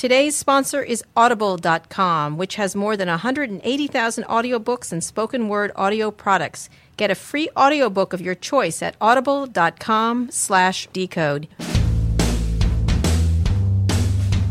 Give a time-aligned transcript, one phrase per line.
[0.00, 6.70] Today's sponsor is Audible.com, which has more than 180,000 audiobooks and spoken word audio products.
[6.96, 11.48] Get a free audiobook of your choice at audible.com slash decode.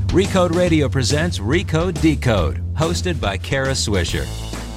[0.10, 4.26] Recode Radio presents Recode Decode, hosted by Kara Swisher.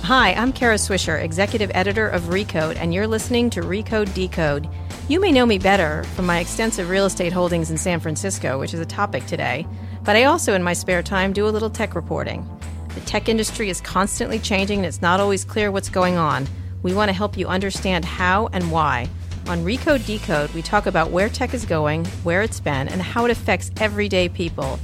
[0.04, 4.66] Hi, I'm Kara Swisher, executive editor of Recode, and you're listening to Recode Decode.
[5.06, 8.72] You may know me better from my extensive real estate holdings in San Francisco, which
[8.72, 9.66] is a topic today.
[10.04, 12.48] But I also, in my spare time, do a little tech reporting.
[12.94, 16.46] The tech industry is constantly changing and it's not always clear what's going on.
[16.82, 19.08] We want to help you understand how and why.
[19.46, 23.24] On Recode Decode, we talk about where tech is going, where it's been, and how
[23.24, 24.78] it affects everyday people.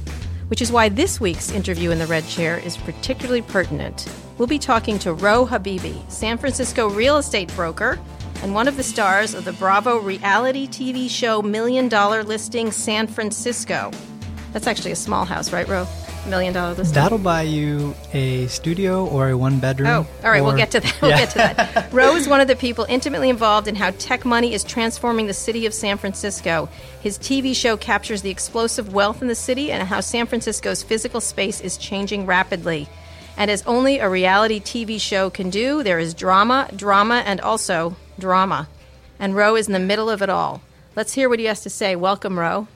[0.47, 4.11] Which is why this week's interview in the red chair is particularly pertinent.
[4.37, 7.99] We'll be talking to Roh Habibi, San Francisco real estate broker
[8.41, 13.05] and one of the stars of the Bravo reality TV show Million Dollar Listing San
[13.05, 13.91] Francisco.
[14.53, 15.87] That's actually a small house, right, Roh?
[16.27, 16.93] Million dollar listing.
[16.95, 19.87] That'll buy you a studio or a one bedroom.
[19.89, 20.41] Oh, all right.
[20.41, 21.01] or- We'll get to that.
[21.01, 21.17] We'll Yeah.
[21.19, 21.93] get to that.
[21.93, 25.33] Roh is one of the people intimately involved in how tech money is transforming the
[25.33, 26.67] city of San Francisco.
[27.01, 31.21] His TV show captures the explosive wealth in the city and how San Francisco's physical
[31.21, 32.89] space is changing rapidly.
[33.37, 37.95] And as only a reality TV show can do, there is drama, drama, and also
[38.19, 38.67] drama.
[39.19, 40.61] And Roh is in the middle of it all.
[40.95, 41.95] Let's hear what he has to say.
[41.95, 42.67] Welcome, Roh.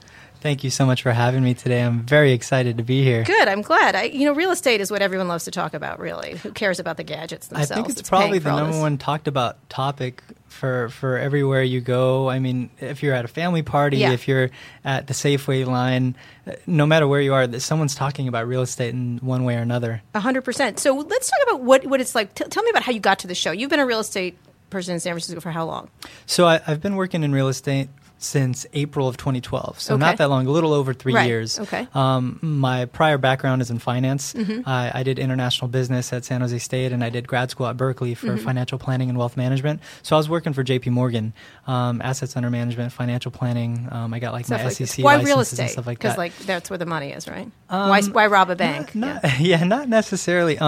[0.44, 1.80] Thank you so much for having me today.
[1.82, 3.24] I'm very excited to be here.
[3.24, 3.48] Good.
[3.48, 3.94] I'm glad.
[3.94, 5.98] I, you know, real estate is what everyone loves to talk about.
[5.98, 7.70] Really, who cares about the gadgets themselves?
[7.70, 8.78] I think it's paying probably the number this.
[8.82, 12.28] one talked about topic for for everywhere you go.
[12.28, 14.12] I mean, if you're at a family party, Yeah.
[14.12, 14.50] if you're
[14.84, 16.14] at the Safeway line,
[16.46, 19.56] uh, no matter where you are, that someone's talking about real estate in one way
[19.56, 20.02] or another.
[20.14, 20.78] A hundred percent.
[20.78, 22.34] So let's talk about what what it's like.
[22.34, 23.50] T- tell me about how you got to the show.
[23.50, 24.36] You've been a real estate
[24.68, 25.88] person in San Francisco for how long?
[26.26, 27.88] So I, I've been working in real estate
[28.24, 29.78] since April of 2012.
[29.80, 30.00] So Okay.
[30.00, 31.26] not that long, a little over three Right.
[31.26, 31.58] years.
[31.60, 31.86] Okay.
[31.94, 34.32] Um, my prior background is in finance.
[34.34, 34.68] Mm-hmm.
[34.68, 37.76] I, I did international business at San Jose State, and I did grad school at
[37.76, 38.44] Berkeley for Mm-hmm.
[38.44, 39.80] financial planning and wealth management.
[40.02, 40.90] So I was working for J.P.
[40.90, 41.32] Morgan,
[41.66, 43.88] um, assets under management, financial planning.
[43.90, 45.04] Um, I got like Stuff my like SEC this.
[45.04, 45.68] Why real and estate?
[45.70, 46.02] stuff like that.
[46.02, 47.48] Because like that's where the money is, right?
[47.68, 48.94] why why rob a bank?
[48.94, 49.36] Not, Yeah.
[49.40, 49.64] yeah.
[49.64, 50.58] not necessarily.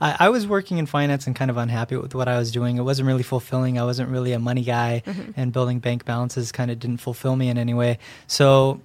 [0.00, 2.76] I, I was working in finance and kind of unhappy with what I was doing.
[2.76, 3.78] It wasn't really fulfilling.
[3.78, 5.32] I wasn't really a money guy, Mm-hmm.
[5.36, 7.98] and building bank balances kind of didn't fulfill me in any way.
[8.26, 8.80] So,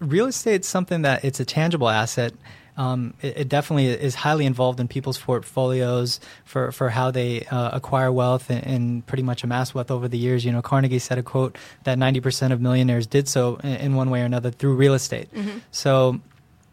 [0.00, 2.32] real estate's something that it's a tangible asset.
[2.76, 7.70] Um, it, it definitely is highly involved in people's portfolios for, for how they uh,
[7.76, 10.44] acquire wealth and, and pretty much amass wealth over the years.
[10.44, 14.08] You know, Carnegie said a quote that 90% of millionaires did so in, in one
[14.08, 15.28] way or another through real estate.
[15.70, 16.20] So,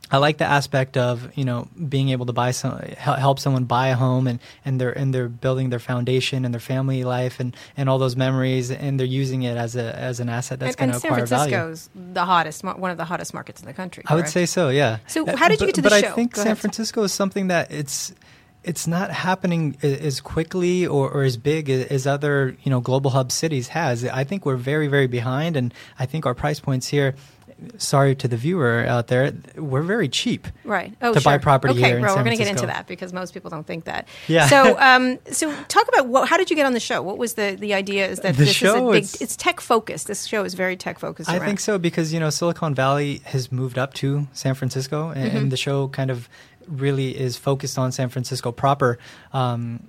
[0.09, 3.89] I like the aspect of you know being able to buy some help someone buy
[3.89, 7.55] a home and and they're and they're building their foundation and their family life and
[7.75, 10.91] and all those memories and they're using it as a as an asset that's going
[10.91, 11.27] to acquire value.
[11.27, 14.03] San Francisco's the hottest, one of the hottest markets in the country.
[14.07, 14.99] I would say so, yeah.
[15.07, 16.07] So Uh, how did you but- get to the but show?
[16.09, 16.59] I think Go San ahead.
[16.59, 18.13] Francisco is something that it's
[18.63, 23.31] it's not happening as quickly or, or as big as other you know global hub
[23.31, 24.03] cities has.
[24.05, 27.15] I think we're very very behind, and I think our price points here.
[27.79, 30.47] Sorry to the viewer out there, we're very cheap.
[30.63, 30.93] Right.
[31.01, 31.31] Oh, to sure.
[31.31, 33.49] buy property okay, here in well, we're going to get into that because most people
[33.49, 34.07] don't think that.
[34.27, 34.47] Yeah.
[34.47, 37.01] So, um, so talk about what, how did you get on the show?
[37.01, 38.07] What was the the idea?
[38.07, 39.03] Is that The this show, is a big?
[39.03, 40.07] it's- It's, tech focused.
[40.07, 41.29] This show is very tech focused.
[41.29, 45.09] I around- think so because you know Silicon Valley has moved up to San Francisco,
[45.09, 45.37] and, Mm-hmm.
[45.37, 46.29] and the show kind of
[46.67, 48.99] really is focused on San Francisco proper.
[49.33, 49.87] Um,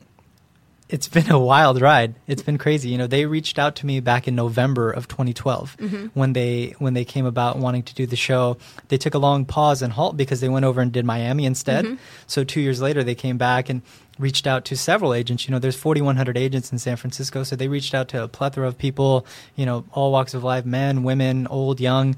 [0.88, 2.14] it's been a wild ride.
[2.26, 2.88] It's been crazy.
[2.88, 6.06] You know, they reached out to me back in November of 2012 Mm-hmm.
[6.18, 8.56] when they when they came about wanting to do the show.
[8.88, 11.84] They took a long pause and halt because they went over and did Miami instead.
[11.84, 11.96] Mm-hmm.
[12.26, 13.82] So two years later, they came back and
[14.18, 15.46] reached out to several agents.
[15.46, 18.66] You know, there's 4,100 agents in San Francisco, so they reached out to a plethora
[18.66, 19.26] of people.
[19.56, 22.16] You know, all walks of life, men, women, old, young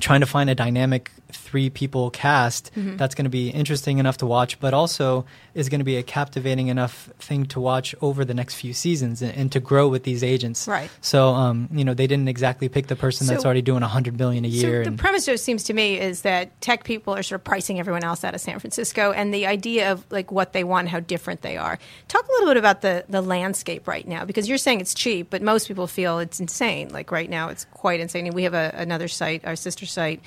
[0.00, 1.10] trying to find a dynamic
[1.50, 2.96] three people cast Mm-hmm.
[2.96, 5.24] that's going to be interesting enough to watch, but also
[5.54, 9.22] is going to be a captivating enough thing to watch over the next few seasons
[9.22, 10.68] and, and to grow with these agents.
[10.68, 10.88] Right.
[11.00, 14.16] So, um, you know, they didn't exactly pick the person that's already doing a hundred
[14.16, 14.80] billion a year.
[14.80, 17.44] So the and- premise just seems to me is that tech people are sort of
[17.44, 20.88] pricing everyone else out of San Francisco, and the idea of like what they want,
[20.88, 21.78] how different they are.
[22.08, 25.28] Talk a little bit about the the landscape right now, because you're saying it's cheap,
[25.30, 26.90] but most people feel it's insane.
[26.90, 28.26] Like right now, it's quite insane.
[28.26, 30.20] And we have a, another site, our sister site,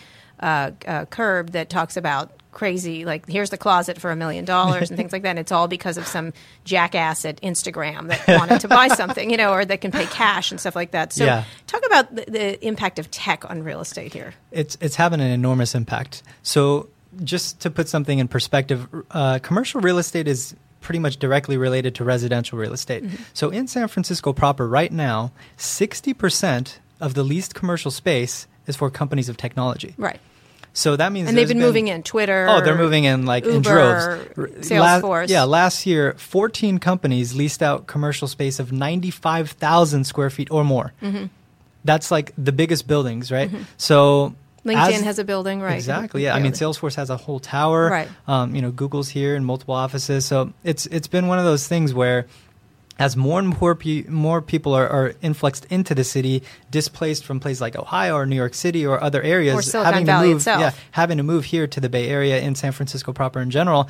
[0.44, 4.92] uh, uh, Curb, that talks about crazy like here's the closet for a million dollars
[4.92, 6.32] and things like that and it's all because of some
[6.66, 10.52] jackass at instagram that wanted to buy something you know or that can pay cash
[10.52, 11.46] and stuff like that so Yeah.
[11.66, 15.32] talk about the, the impact of tech on real estate here it's it's having an
[15.32, 16.22] enormous impact.
[16.44, 16.90] So
[17.24, 21.96] just to put something in perspective, uh, commercial real estate is pretty much directly related
[21.96, 23.04] to residential real estate.
[23.34, 28.76] So in San Francisco proper, right now, sixty percent of the leased commercial space is
[28.76, 29.96] for companies of technology.
[29.98, 30.20] right
[30.76, 32.48] So that means And they've there's been moving in Twitter.
[32.50, 34.28] Oh, they're moving in like in droves.
[34.68, 35.30] Salesforce.
[35.30, 40.94] yeah, last year, 14 companies leased out commercial space of 95,000 square feet or more.
[41.02, 41.26] Mm-hmm.
[41.86, 43.52] That's like the biggest buildings, right?
[43.78, 44.34] So
[44.66, 45.76] LinkedIn as- has a building, right?
[45.76, 46.24] Exactly.
[46.24, 46.34] Yeah.
[46.36, 47.90] I mean, Salesforce has a whole tower.
[47.90, 48.08] Right.
[48.28, 50.26] Um, you know, Google's here in multiple offices.
[50.26, 52.26] So it's it's been one of those things where,
[53.00, 57.40] as more and more pe- more people are, are influxed into the city, displaced from
[57.40, 60.34] places like Ohio or New York City or other areas, Or Silicon having Valley to
[60.34, 60.60] move, itself.
[60.62, 63.90] yeah, having to move here to the Bay Area in San Francisco proper in general.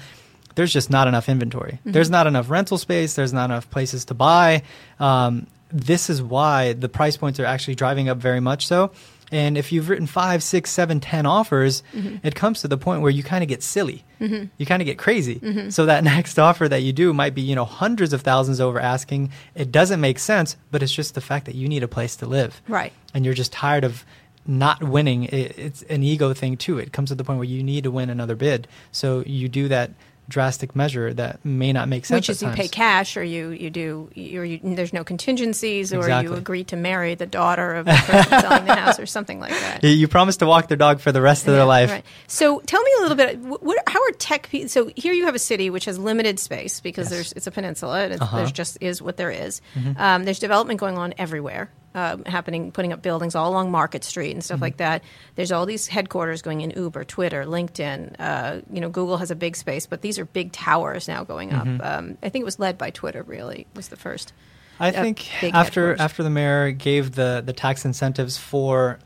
[0.55, 1.73] There's just not enough inventory.
[1.79, 1.91] Mm-hmm.
[1.91, 3.15] There's not enough rental space.
[3.15, 4.61] There's not enough places to buy.
[4.99, 8.91] Um, this is why the price points are actually driving up very much so.
[9.33, 12.17] And if you've written five, six, seven, ten offers, Mm-hmm.
[12.25, 14.03] it comes to the point where you kind of get silly.
[14.19, 15.35] You kind of get crazy.
[15.39, 15.69] Mm-hmm.
[15.69, 18.79] So that next offer that you do might be, you know, hundreds of thousands over
[18.79, 19.31] asking.
[19.53, 22.25] It doesn't make sense, but it's just the fact that you need a place to
[22.25, 22.61] live.
[22.69, 22.93] Right.
[23.13, 24.05] And you're just tired of
[24.47, 25.25] not winning.
[25.25, 26.77] It, it's an ego thing too.
[26.77, 28.67] It comes to the point where you need to win another bid.
[28.91, 29.91] So you do that
[30.29, 32.17] drastic measure that may not make sense.
[32.17, 36.07] Which is you pay cash, or you you do, or you, there's no contingencies, or
[36.21, 39.51] you agree to marry the daughter of the person selling the house, or something like
[39.51, 39.83] that.
[39.83, 41.89] You- promise to walk their dog for the rest of Yeah, their life.
[41.89, 42.05] Right.
[42.27, 43.39] So tell me a little bit.
[43.39, 44.47] What, how are tech?
[44.49, 47.11] pe- So here you have a city which has limited space because Yes.
[47.11, 48.03] there's it's a peninsula.
[48.03, 48.37] And it's, Uh-huh.
[48.37, 49.61] There's just is what there is.
[49.75, 49.99] Mm-hmm.
[49.99, 51.71] Um, there's development going on everywhere.
[51.95, 54.63] Um, happening, putting up buildings all along Market Street and stuff Mm-hmm.
[54.63, 55.03] like that.
[55.35, 58.15] There's all these headquarters going in Uber, Twitter, LinkedIn.
[58.17, 61.53] Uh, you know, Google has a big space, but these are big towers now going
[61.53, 61.67] up.
[61.67, 61.81] Mm-hmm.
[61.81, 63.21] Um, I think it was led by Twitter.
[63.21, 64.33] Really, was the first.
[64.79, 68.97] I uh, think after after the mayor gave the the tax incentives for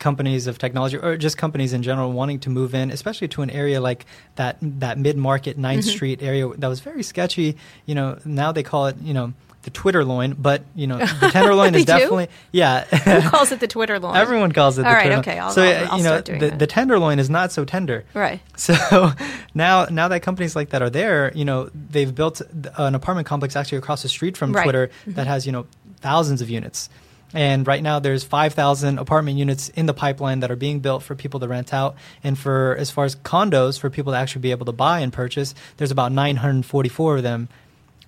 [0.00, 3.50] companies of technology or just companies in general wanting to move in, especially to an
[3.50, 5.80] area like that that mid market 9th Mm-hmm.
[5.88, 7.56] Street area that was very sketchy.
[7.86, 9.32] You know, now they call it you know
[9.64, 11.92] the Twitter loin, but you know the tenderloin is do?
[11.92, 12.84] definitely yeah.
[12.84, 14.16] Who calls it the Twitter lawn?
[14.16, 16.24] Everyone calls it All the right, Twitter okay, I'll- so I'll- I'll you know start
[16.26, 16.58] doing the, that.
[16.58, 18.04] the tenderloin is not so tender.
[18.14, 18.40] Right.
[18.56, 19.12] So
[19.54, 22.40] now, now that companies like that are there, you know, they've built
[22.76, 24.62] an apartment complex actually across the street from Right.
[24.62, 25.12] Twitter Mm-hmm.
[25.14, 25.66] that has, you know,
[26.00, 26.88] thousands of units.
[27.36, 31.16] And right now, there's 5,000 apartment units in the pipeline that are being built for
[31.16, 31.96] people to rent out.
[32.22, 35.12] And for as far as condos, for people to actually be able to buy and
[35.12, 37.48] purchase, there's about 944 of them,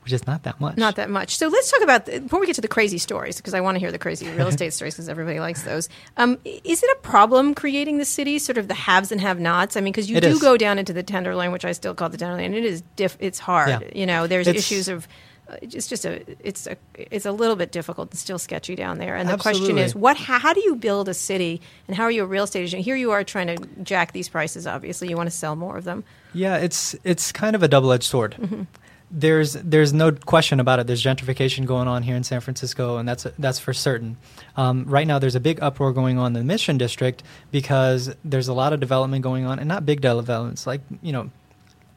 [0.06, 0.76] which is not that much.
[0.76, 1.36] Not that much.
[1.36, 3.80] So let's talk about before we get to the crazy stories because I want to
[3.80, 5.88] hear the crazy real estate stories because everybody likes those.
[6.16, 9.76] Um, is it a problem creating the city, sort of the haves and have-nots?
[9.76, 10.38] I mean, because you It do is.
[10.38, 13.16] go down into the Tenderloin, which I still call the Tenderloin, and it is diff-
[13.18, 13.68] It's hard.
[13.68, 13.80] Yeah.
[13.92, 15.08] You know, there's It's- issues of.
[15.48, 18.98] Uh, it's just a it's a it's a little bit difficult and still sketchy down
[18.98, 19.14] there.
[19.14, 22.10] And the question is, what how, how do you build a city, and how are
[22.10, 22.82] you a real estate agent?
[22.84, 24.66] Here you are trying to jack these prices.
[24.66, 26.02] Obviously, you want to sell more of them.
[26.34, 28.34] Yeah, it's it's kind of a double edged sword.
[28.40, 28.62] Mm-hmm.
[29.10, 30.86] There's there's no question about it.
[30.86, 34.16] There's gentrification going on here in San Francisco, and that's that's for certain.
[34.56, 37.22] Um, right now, there's a big uproar going on in the Mission District
[37.52, 41.30] because there's a lot of development going on, and not big developments, like you know,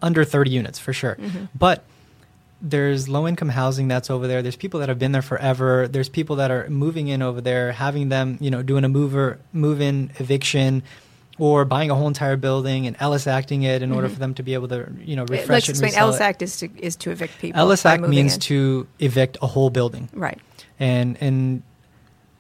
[0.02, 1.16] under 30 units for sure.
[1.16, 1.46] Mm-hmm.
[1.56, 1.84] But
[2.62, 4.42] there's low income housing that's over there.
[4.42, 5.88] There's people that have been there forever.
[5.88, 9.40] There's people that are moving in over there, having them, you know, doing a mover
[9.54, 10.84] move in eviction
[11.40, 14.44] or buying a whole entire building and Ellis acting it in order for them to
[14.44, 15.52] be able to, you know, refresh Mm-hmm.
[15.54, 15.72] Let's it.
[15.72, 15.94] explain.
[15.96, 16.22] Ellis.
[16.22, 17.60] Act is to is to evict people.
[17.60, 18.40] Ellis Act means in.
[18.42, 20.38] to evict a whole building right.
[20.80, 21.64] and and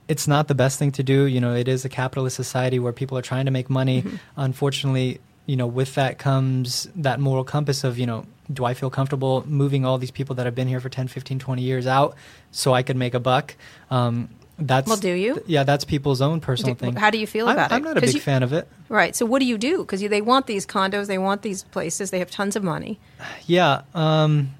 [0.07, 1.25] it's not the best thing to do.
[1.25, 4.01] You know, it is a capitalist society where people are trying to make money.
[4.01, 4.15] Mm-hmm.
[4.37, 8.89] Unfortunately, you know, with that comes that moral compass of, you know, do I feel
[8.89, 12.15] comfortable moving all these people that have been here for 10, 15, 20 years out
[12.51, 13.55] so I could make a buck?
[13.91, 15.41] Um, that's Well, do you?
[15.47, 16.95] yeah, that's people's own personal Do- thing.
[16.95, 17.75] how do you feel I'm- about it?
[17.75, 18.67] I'm not a big you- fan of it.
[18.89, 19.15] Right.
[19.15, 19.79] So what do you do?
[19.79, 22.99] Because they want these condos, they want these places, they have tons of money.
[23.47, 24.51] Yeah, um,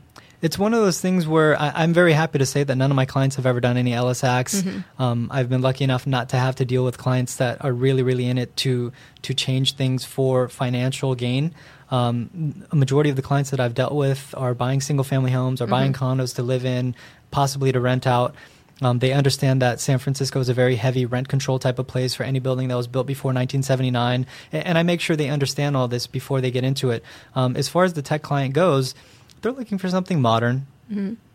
[0.41, 2.95] it's one of those things where I, I'm very happy to say that none of
[2.95, 4.61] my clients have ever done any acts.
[4.61, 5.01] Mm-hmm.
[5.01, 8.03] Um, I've been lucky enough not to have to deal with clients that are really,
[8.03, 8.91] really in it to
[9.23, 11.53] to change things for financial gain.
[11.91, 15.59] Um, a majority of the clients that I've dealt with are buying single family homes,
[15.59, 16.21] are buying Mm-hmm.
[16.21, 16.95] condos to live in,
[17.31, 18.35] possibly to rent out.
[18.81, 22.13] Um, they understand that San Francisco is a very heavy rent control type of place
[22.15, 24.25] for any building that was built before 1979.
[24.53, 27.03] A- And I make sure they understand all this before they get into it.
[27.35, 28.95] Um, as far as the tech client goes,
[29.41, 30.65] they're looking for something modern.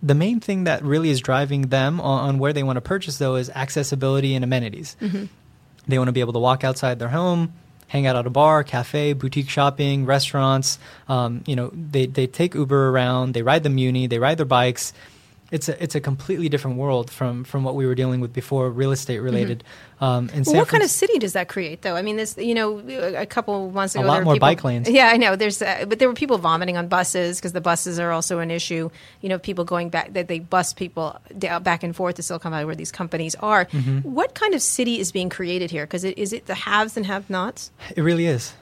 [0.02, 3.18] The main thing that really is driving them on, on where they want to purchase,
[3.18, 4.96] though, is accessibility and amenities.
[5.86, 7.52] They want to be able to walk outside their home,
[7.86, 10.78] hang out at a bar, cafe, boutique shopping, restaurants.
[11.08, 14.46] Um, you know, they, they take Uber around, they ride the Muni, they ride their
[14.46, 14.92] bikes.
[15.54, 18.68] It's a it's a completely different world from from what we were dealing with before,
[18.70, 19.62] real estate related.
[20.00, 21.94] Um, in Well, what kind of city does that create, though?
[21.94, 22.80] I mean, this you know,
[23.14, 24.90] a couple months ago, A lot there were more people, bike lanes.
[24.90, 25.36] Yeah, I know.
[25.36, 28.50] There's, uh, but there were people vomiting on buses because the buses are also an
[28.50, 28.90] issue.
[29.20, 32.50] You know, people going back that they bus people down, back and forth to Silicon
[32.50, 33.66] Valley where these companies are.
[33.66, 33.98] Mm-hmm.
[34.00, 35.86] What kind of city is being created here?
[35.86, 37.70] Because it, is it the haves and have-nots?
[37.94, 38.54] It really is.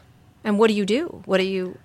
[0.44, 1.22] And what do you do?
[1.24, 1.78] What do you?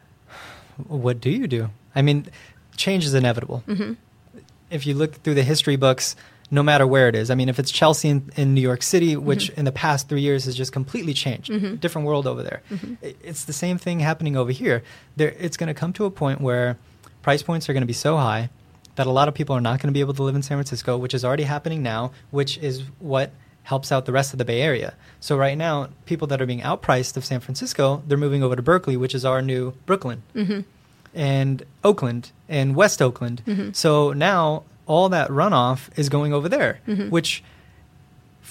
[0.88, 1.70] What do you do?
[1.96, 2.28] I mean,
[2.76, 3.64] change is inevitable.
[3.68, 3.94] Mm-hmm.
[4.70, 6.16] If you look through the history books,
[6.50, 7.30] no matter where it is.
[7.30, 9.60] I mean, if it's Chelsea in, in New York City, which mm-hmm.
[9.60, 11.76] in the past three years has just completely changed, mm-hmm.
[11.76, 12.62] different world over there.
[12.72, 12.94] Mm-hmm.
[13.02, 14.84] It's the same thing happening over here.
[15.18, 16.78] There, it's going to come to a point where
[17.22, 18.50] price points are going to be so high
[18.96, 20.58] that a lot of people are not going to be able to live in San
[20.58, 23.32] Francisco, which is already happening now, which is what
[23.64, 24.94] helps out the rest of the Bay Area.
[25.20, 28.62] So right now, people that are being outpriced of San Francisco, they're moving over to
[28.62, 30.24] Berkeley, which is our new Brooklyn.
[31.18, 33.42] And Oakland and West Oakland.
[33.46, 33.72] Mm-hmm.
[33.74, 37.10] So now all that runoff is going over there, mm-hmm.
[37.10, 37.44] which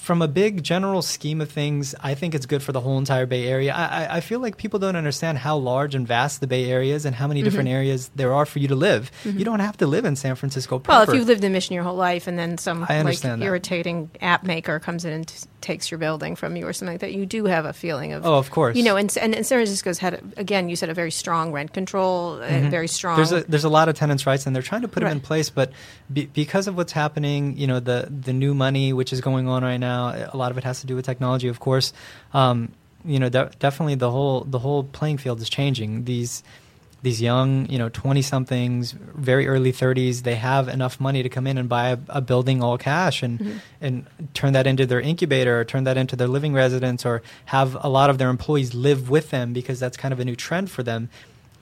[0.07, 3.27] from a big general scheme of things, I think it's good for the whole entire
[3.27, 3.75] Bay Area.
[3.75, 7.05] I, I feel like people don't understand how large and vast the Bay Area is
[7.05, 7.47] and how many mm-hmm.
[7.47, 9.11] different areas there are for you to live.
[9.25, 9.39] Mm-hmm.
[9.39, 10.79] You don't have to live in San Francisco.
[10.79, 10.97] Proper.
[10.97, 14.45] Well, if you've lived in Mission your whole life and then some like irritating app
[14.45, 17.45] maker comes in and takes your building from you or something like that, you do
[17.47, 18.97] have a feeling of oh, of course, you know.
[18.97, 22.71] And, and, and San Francisco's had again, you said a very strong rent control, mm-hmm.
[22.71, 23.17] very strong.
[23.17, 25.11] There's a there's a lot of tenants' rights, and they're trying to put right.
[25.11, 25.73] them in place, but
[26.13, 29.63] be, because of what's happening, you know, the the new money which is going on
[29.63, 31.93] right now, a lot of it has to do with technology, of course.
[32.33, 32.73] Um,
[33.05, 36.05] you know, de- definitely the whole the whole playing field is changing.
[36.05, 36.43] These
[37.03, 41.47] these young, you know, 20 somethings, very early 30s, they have enough money to come
[41.47, 43.59] in and buy a, a building all cash and mm-hmm.
[43.81, 47.77] and turn that into their incubator or turn that into their living residence or have
[47.85, 50.71] a lot of their employees live with them because that's kind of a new trend
[50.71, 51.09] for them.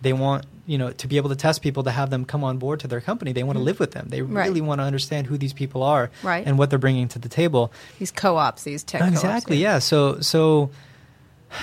[0.03, 2.59] They want, you know, to be able to test people to have them come on
[2.59, 3.33] board to their company.
[3.33, 3.65] They want mm-hmm.
[3.65, 4.07] to live with them.
[4.09, 4.47] They right.
[4.47, 6.47] really want to understand who these people are right.
[6.47, 7.73] and what they're bringing to the table.
[7.99, 9.57] These co-ops, these tech Exactly, co-ops, Exactly.
[9.59, 9.79] yeah.
[9.79, 10.71] So so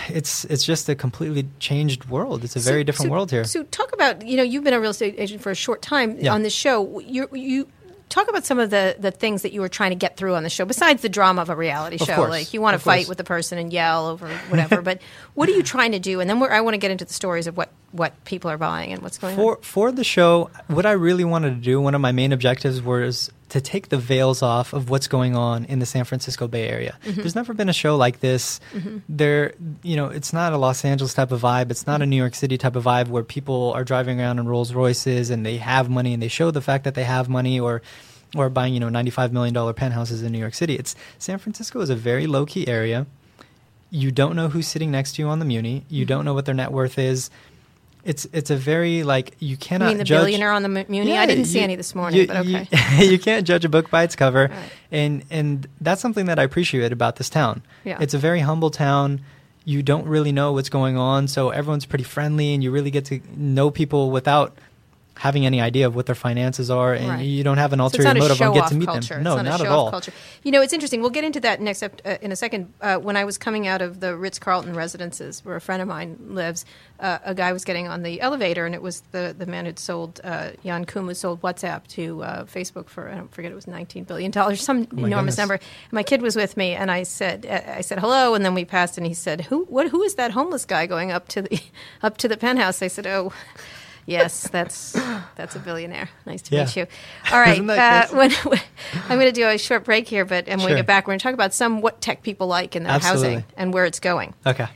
[0.10, 2.43] it's it's just a completely changed world.
[2.43, 3.43] It's a so, very different so, world here.
[3.43, 6.17] So talk about you know you've been a real estate agent for a short time
[6.19, 6.33] yeah.
[6.33, 7.00] on this show.
[7.00, 7.67] You you
[8.12, 10.43] talk about some of the, the things that you were trying to get through on
[10.43, 12.29] the show besides the drama of a reality of show course.
[12.29, 13.07] like you want to fight course.
[13.07, 15.01] with the person and yell over whatever but
[15.33, 17.48] what are you trying to do and then i want to get into the stories
[17.48, 20.86] of what what people are buying and what's going for, on for the show what
[20.86, 24.41] i really wanted to do one of my main objectives was to take the veils
[24.41, 26.98] off of what's going on in the San Francisco Bay Area.
[27.03, 27.19] Mm-hmm.
[27.19, 28.62] There's never been a show like this.
[28.74, 29.00] Mm-hmm.
[29.10, 31.69] There, you know, it's not a Los Angeles type of vibe.
[31.69, 32.12] It's not a mm-hmm.
[32.12, 35.45] New York City type of vibe where people are driving around in Rolls Royces and
[35.45, 37.81] they have money and they show the fact that they have money or
[38.38, 40.75] or buying, you know, $95 million penthouses in New York City.
[40.75, 43.05] It's San Francisco is a very low key area.
[43.89, 45.83] You don't know who's sitting next to you on the Muni.
[45.89, 46.07] You mm-hmm.
[46.07, 47.29] don't know what their net worth is
[48.03, 49.86] it's it's a very like you cannot.
[49.86, 51.13] You mean the judge, billionaire on the Muni?
[51.13, 52.67] Yeah, I didn't see any this morning, you, but okay.
[52.98, 54.72] You, you, can't judge a book by its cover, right.
[54.91, 57.62] and and that's something that I appreciate about this town.
[57.84, 57.98] Yeah.
[58.01, 59.22] it's a very humble town.
[59.63, 63.05] You don't really know what's going on, so everyone's pretty friendly, and you really get
[63.05, 64.58] to know people without
[65.18, 67.25] having any idea of what their finances are, and right.
[67.25, 69.15] you don't have an ulterior so motive on get to meet culture.
[69.15, 69.24] them.
[69.24, 69.91] No, not, not at all.
[69.91, 70.13] Culture.
[70.44, 71.01] You know, it's interesting.
[71.01, 71.89] We'll get into that next uh,
[72.22, 72.74] in a second.
[72.82, 75.88] Uh, when I was coming out of the Ritz Carlton residences, where a friend of
[75.88, 76.65] mine lives,
[77.00, 79.80] uh, a guy was getting on the elevator, and it was the the man who'd
[79.80, 83.56] sold uh, Jan Koum, who sold WhatsApp to uh, Facebook for I don't forget it
[83.56, 85.38] was nineteen billion dollars, some oh enormous goodness.
[85.38, 85.53] number.
[85.56, 88.53] And my kid was with me, and I said uh, I said hello, and then
[88.53, 91.41] we passed, and he said, "Who what who is that homeless guy going up to
[91.41, 91.60] the
[92.01, 93.34] up to the penthouse?" I said, "Oh."
[94.05, 94.93] Yes, that's
[95.36, 96.10] that's a billionaire.
[96.25, 96.65] Nice to Yeah.
[96.65, 96.88] meet you.
[97.31, 98.60] All right, uh, when, when-
[99.10, 101.12] I'm going to do a short break here, but and when we get back, we're
[101.12, 103.34] going to talk about some what tech people like in their Absolutely.
[103.36, 104.34] housing and where it's going.
[104.46, 104.67] Okay.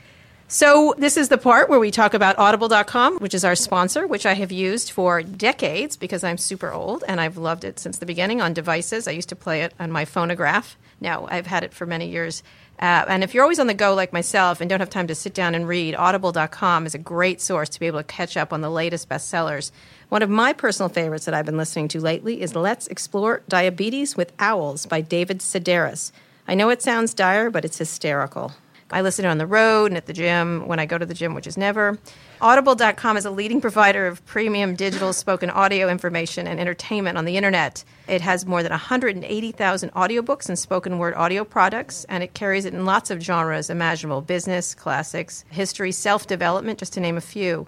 [0.48, 4.24] So this is the part where we talk about Audible.com, which is our sponsor, which
[4.24, 8.06] I have used for decades because I'm super old and I've loved it since the
[8.06, 9.08] beginning on devices.
[9.08, 10.76] I used to play it on my phonograph.
[11.00, 12.44] Now I've had it for many years.
[12.78, 15.16] Uh, and if you're always on the go like myself and don't have time to
[15.16, 18.52] sit down and read, Audible.com is a great source to be able to catch up
[18.52, 19.72] on the latest bestsellers.
[20.10, 24.16] One of my personal favorites that I've been listening to lately is Let's Explore Diabetes
[24.16, 26.12] with Owls by David Sedaris.
[26.46, 28.52] I know it sounds dire, but it's hysterical.
[28.90, 31.34] I listen on the road and at the gym when I go to the gym,
[31.34, 31.98] which is never.
[32.40, 37.36] Audible.com is a leading provider of premium digital spoken audio information and entertainment on the
[37.36, 37.82] internet.
[38.06, 42.74] It has more than 180,000 audiobooks and spoken word audio products, and it carries it
[42.74, 47.66] in lots of genres imaginable business, classics, history, self development, just to name a few.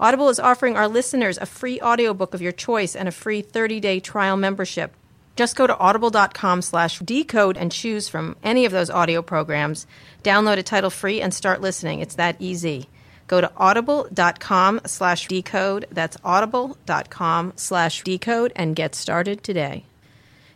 [0.00, 4.00] Audible is offering our listeners a free audiobook of your choice and a free 30-day
[4.00, 4.92] trial membership.
[5.36, 9.86] Just go to audible.com slash decode and choose from any of those audio programs.
[10.24, 12.00] Download a title free and start listening.
[12.00, 12.88] It's that easy.
[13.26, 15.86] Go to audible.com slash decode.
[15.90, 19.84] That's audible.com slash decode and get started today.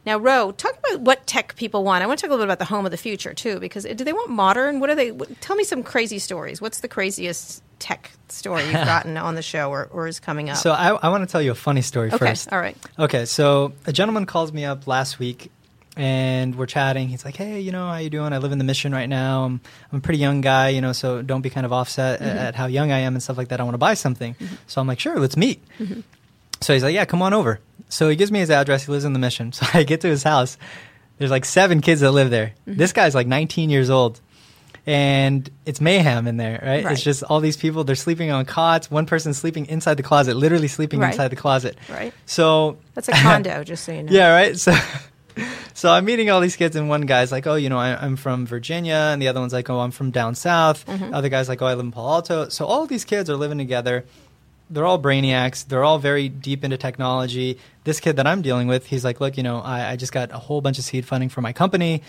[0.07, 2.03] Now, Roh, talk about what tech people want.
[2.03, 3.85] I want to talk a little bit about the home of the future, too, because
[3.85, 4.81] do they want modern?
[4.81, 5.11] What are they?
[5.13, 6.63] What, tell me some crazy stories.
[6.63, 10.57] What's the craziest tech story you've gotten on the show or, or is coming up?
[10.57, 12.51] So I, I want to tell you a funny story okay, first.
[12.51, 12.77] all right.
[12.99, 15.51] Okay, so a gentleman calls me up last week,
[15.99, 17.09] and we're chatting.
[17.09, 18.33] He's like, "Hey, you know, how you doing?
[18.33, 19.45] I live in the Mission right now.
[19.45, 19.61] I'm
[19.93, 22.39] I'm a pretty young guy, you know, so don't be kind of offset Mm-hmm.
[22.39, 23.61] at how young I am and stuff like that.
[23.61, 24.35] I want to buy something."
[24.67, 25.63] So I'm like, "Sure, let's meet."
[26.61, 28.85] So he's like, "Yeah, come on over." So he gives me his address.
[28.87, 29.53] He lives in the Mission.
[29.59, 30.57] So I get to his house.
[31.19, 32.53] There's like seven kids that live there.
[32.67, 32.79] Mm-hmm.
[32.79, 34.21] This guy's like 19 years old.
[34.87, 36.83] And it's mayhem in there, right?
[36.85, 36.93] Right.
[36.93, 37.85] It's just all these people.
[37.85, 38.91] They're sleeping on cots.
[38.91, 41.13] One person's sleeping inside the closet, literally sleeping Right.
[41.13, 41.77] inside the closet.
[41.91, 42.15] Right.
[42.25, 44.13] So That's a condo, just so you know.
[44.13, 44.57] yeah, right.
[44.59, 44.73] So,
[45.75, 48.17] so I'm meeting all these kids, and one guy's like, "Oh, you know, I, I'm
[48.17, 51.15] from Virginia," and the other one's like, "Oh, I'm from down south." Mm-hmm.
[51.15, 53.59] Other guy's like, "Oh, I live in Palo Alto." So all these kids are living
[53.59, 54.05] together.
[54.71, 55.67] They're all brainiacs.
[55.67, 57.59] They're all very deep into technology.
[57.85, 60.33] This kid that I'm dealing with, he's like, "Look, you know, I, I just got
[60.33, 62.03] a whole bunch of seed funding for my company.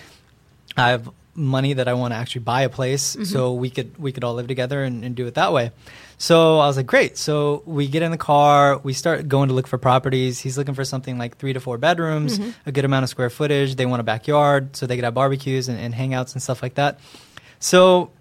[0.75, 1.09] I have
[1.39, 3.61] money that I want to actually buy a place, so mm-hmm.
[3.61, 5.71] we could we could all live together and, and do it that way."
[6.17, 9.55] So I was like, "Great!" So we get in the car, we start going to
[9.55, 10.39] look for properties.
[10.39, 12.51] He's looking for something like three to four bedrooms, mm-hmm.
[12.65, 13.75] a good amount of square footage.
[13.75, 16.75] They want a backyard so they could have barbecues and, and hangouts and stuff like
[16.75, 16.99] that.
[17.59, 18.11] So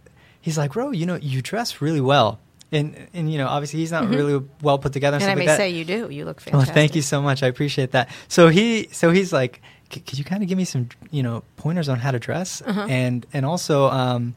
[0.40, 2.38] he's like, "Bro, you know, you dress really well."
[2.70, 4.14] And, and you know, obviously, he's not mm-hmm.
[4.14, 5.16] really well put together.
[5.16, 6.08] And, And I may like say you do.
[6.10, 6.74] You look Well, fantastic.
[6.74, 7.42] thank you so much.
[7.42, 8.10] I appreciate that.
[8.28, 11.42] So he, so he's like, "C- could you kind of give me some, you know,
[11.56, 12.86] pointers on how to dress, Uh-huh.
[12.88, 14.34] and and also, um,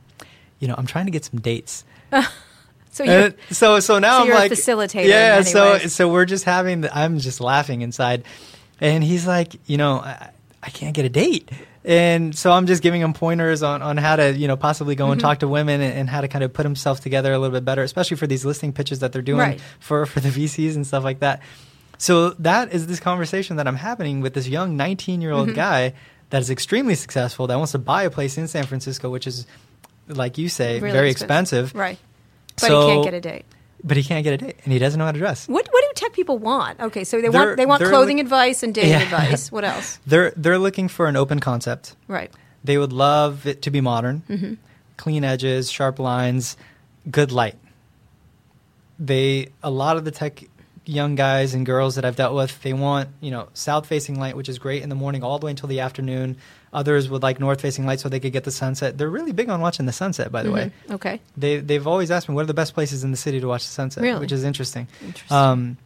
[0.60, 1.84] you know, I'm trying to get some dates.
[2.94, 5.42] So you're, And so so now so I'm you're like, facilitator Yeah.
[5.44, 5.94] so ways.
[5.94, 6.82] so we're just having.
[6.82, 8.26] The, I'm just laughing inside,
[8.82, 10.32] and he's like, you know, I,
[10.62, 11.50] I can't get a date.
[11.86, 15.10] And so I'm just giving him pointers on, on how to, you know, possibly go
[15.12, 15.26] and Mm-hmm.
[15.28, 17.64] talk to women and, and how to kind of put himself together a little bit
[17.66, 19.62] better, especially for these listing pitches that they're doing Right.
[19.80, 21.42] for, for the VCs and stuff like that.
[22.02, 25.56] So that is this conversation that I'm having with this young 19 year old Mm-hmm.
[25.56, 25.94] guy
[26.32, 29.46] that is extremely successful that wants to buy a place in San Francisco, which is,
[30.08, 31.66] like you say, Really very expensive.
[31.66, 31.80] expensive.
[31.80, 32.00] right.
[32.60, 33.46] But So- he can't get a date.
[33.84, 35.48] But he can't get a date, and he doesn't know how to dress.
[35.48, 36.80] What what do tech people want?
[36.80, 39.02] Okay, so they They're- want they want clothing look- advice and dating Yeah.
[39.02, 39.52] advice.
[39.52, 40.00] What else?
[40.08, 41.96] They're they're looking for an open concept.
[42.08, 42.32] Right.
[42.64, 44.54] They would love it to be modern, Mm-hmm.
[44.98, 46.58] clean edges, sharp lines,
[47.10, 47.56] good light.
[49.00, 50.44] They a lot of the tech
[50.92, 54.36] young guys and girls that I've dealt with, they want you know south facing light,
[54.36, 56.38] which is great in the morning all the way until the afternoon.
[56.74, 58.98] Others would like north facing light so they could get the sunset.
[58.98, 60.72] They're really big on watching the sunset, by the way.
[60.88, 60.94] Mhm.
[60.96, 61.20] Okay.
[61.36, 63.64] They they've always asked me what are the best places in the city to watch
[63.66, 64.20] the sunset, Really?
[64.20, 64.88] which is interesting.
[65.06, 65.36] Interesting.
[65.38, 65.78] Um,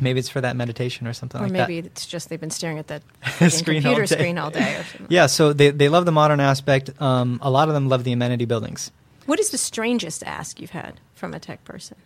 [0.00, 2.78] maybe it's for that meditation or something or like maybe it's just they've been staring
[2.78, 3.02] at that
[3.50, 4.14] Screen all computer day.
[4.20, 4.76] screen all day.
[4.76, 4.84] Or.
[5.10, 6.90] Yeah, so they, they love the modern aspect.
[7.02, 8.90] Um, a lot of them love the amenity buildings.
[9.26, 11.98] What is the strangest ask you've had from a tech person?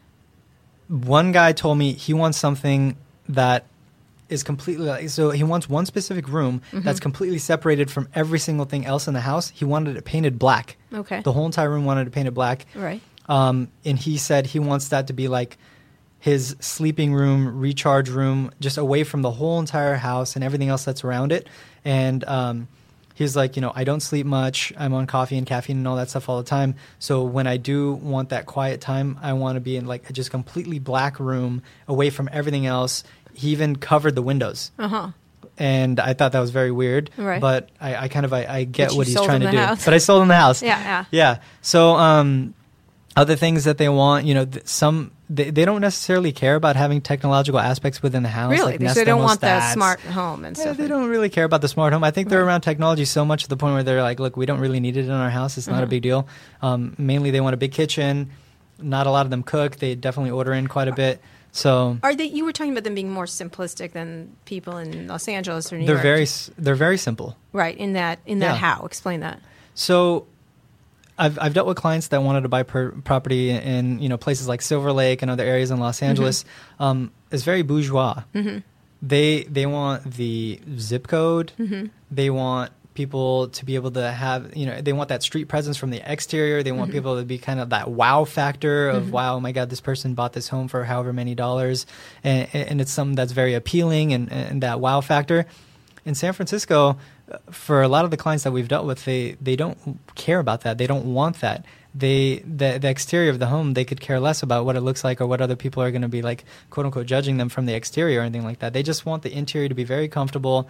[0.88, 2.96] One guy told me he wants something
[3.28, 3.66] that
[4.28, 6.80] is completely like, so he wants one specific room Mm-hmm.
[6.80, 9.48] that's completely separated from every single thing else in the house.
[9.50, 10.76] He wanted it painted black.
[10.92, 11.20] Okay.
[11.22, 12.66] The whole entire room wanted it painted black.
[12.74, 13.00] Right.
[13.28, 15.56] Um, and he said he wants that to be like
[16.20, 20.84] his sleeping room, recharge room, just away from the whole entire house and everything else
[20.84, 21.46] that's around it.
[21.84, 22.68] And um,
[23.14, 24.72] he's like, you know, I don't sleep much.
[24.76, 26.74] I'm on coffee and caffeine and all that stuff all the time.
[26.98, 30.12] So when I do want that quiet time, I want to be in like a
[30.12, 33.04] just completely black room away from everything else.
[33.32, 34.70] He even covered the windows.
[34.78, 35.08] Uh huh.
[35.56, 37.40] And I thought that was very weird, Right.
[37.40, 39.56] but I, I kind of I, I get what he's trying to do.
[39.56, 39.84] house.
[39.84, 40.60] But I sold him the house.
[40.62, 41.04] Yeah, yeah.
[41.12, 41.38] Yeah.
[41.62, 42.54] So, um,
[43.16, 46.76] other things that they want, you know, th- some they, they don't necessarily care about
[46.76, 48.50] having technological aspects within the house.
[48.50, 48.72] Really?
[48.72, 50.76] like They- so Nest they don't want the smart home and Yeah, stuff.
[50.76, 52.02] they don't really care about the smart home.
[52.04, 52.48] I think they're Right.
[52.48, 54.96] around technology so much to the point where they're like, look, we don't really need
[54.96, 55.56] it in our house.
[55.56, 55.84] It's not Uh-huh.
[55.84, 56.26] a big deal.
[56.60, 58.30] Um, mainly, they want a big kitchen.
[58.80, 59.76] Not a lot of them cook.
[59.76, 61.20] They definitely order in quite a bit.
[61.52, 62.24] So Are they?
[62.24, 65.86] You were talking about them being more simplistic than people in Los Angeles or New
[65.86, 66.02] they're York.
[66.02, 66.26] very
[66.58, 67.36] they're very simple.
[67.52, 68.74] right in that in that Yeah.
[68.76, 68.84] how.
[68.84, 69.40] Explain that.
[69.74, 70.26] So
[71.18, 74.48] I've I've dealt with clients that wanted to buy per, property in you know places
[74.48, 76.06] like Silver Lake and other areas in Los mm-hmm.
[76.06, 76.44] Angeles.
[76.78, 78.22] Um, it's very bourgeois.
[78.34, 78.58] Mm-hmm.
[79.02, 81.52] They they want the zip code.
[81.58, 81.86] Mm-hmm.
[82.10, 85.76] They want people to be able to have you know they want that street presence
[85.76, 86.62] from the exterior.
[86.62, 89.70] They want people to be kind of that wow factor of wow, oh my god,
[89.70, 91.86] this person bought this home for however many dollars,
[92.22, 95.46] and, and it's something that's very appealing and, and that wow factor.
[96.06, 96.98] In San Francisco,
[97.50, 100.62] for a lot of the clients that we've dealt with, they they don't care about
[100.62, 100.78] that.
[100.78, 101.64] They don't want that.
[101.94, 105.04] They the the exterior of the home, they could care less about what it looks
[105.04, 107.66] like or what other people are going to be like, quote unquote, judging them from
[107.66, 108.72] the exterior or anything like that.
[108.72, 110.68] They just want the interior to be very comfortable.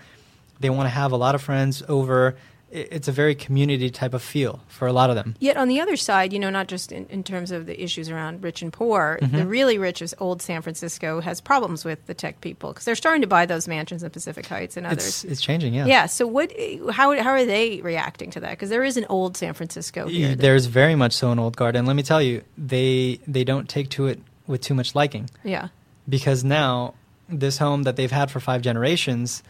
[0.61, 2.37] They want to have a lot of friends over.
[2.75, 5.37] It's a very community type of feel for a lot of them.
[5.39, 8.11] Yet on the other side, you know, not just in, in terms of the issues
[8.11, 9.37] around rich and poor, Mm-hmm.
[9.37, 12.97] the really rich of old San Francisco has problems with the tech people because they're
[12.97, 15.07] starting to buy those mansions in Pacific Heights and others.
[15.07, 15.87] It's it's changing, yeah.
[15.87, 16.07] yeah.
[16.07, 16.53] So what?
[16.91, 18.51] How how are they reacting to that?
[18.51, 20.31] Because there is an old San Francisco here.
[20.31, 23.45] that- There's very much so an old guard, and let me tell you, they they
[23.45, 25.31] don't take to it with too much liking.
[25.45, 25.69] yeah.
[26.09, 26.95] because now
[27.29, 29.43] this home that they've had for five generations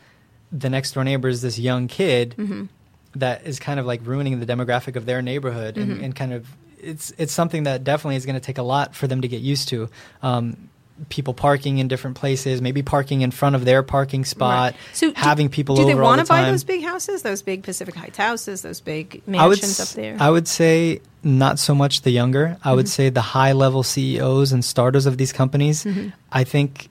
[0.53, 2.65] the next door neighbor is this young kid Mm-hmm.
[3.17, 6.05] That is kind of like ruining the demographic of their neighborhood and, Mm-hmm.
[6.05, 6.47] and kind of
[6.79, 9.41] it's it's something that definitely is going to take a lot for them to get
[9.41, 9.89] used to.
[10.23, 10.69] Um,
[11.09, 14.81] people parking in different places, maybe parking in front of their parking spot, Right.
[14.93, 17.65] So do- having people do they want the to buy those big houses, those big
[17.65, 20.17] Pacific Heights houses, those big I would mansions up there?
[20.21, 22.59] I would say not so much the younger.
[22.63, 22.77] I Mm-hmm.
[22.77, 25.85] would say the high level CEOs and starters of these companies.
[25.85, 26.11] Mm-hmm.
[26.31, 26.89] I think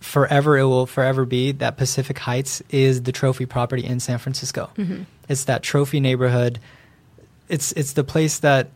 [0.00, 4.70] forever it will forever be that Pacific Heights is the trophy property in San Francisco.
[4.76, 5.02] Mm-hmm.
[5.28, 6.58] It's that trophy neighborhood.
[7.48, 8.68] It's it's the place that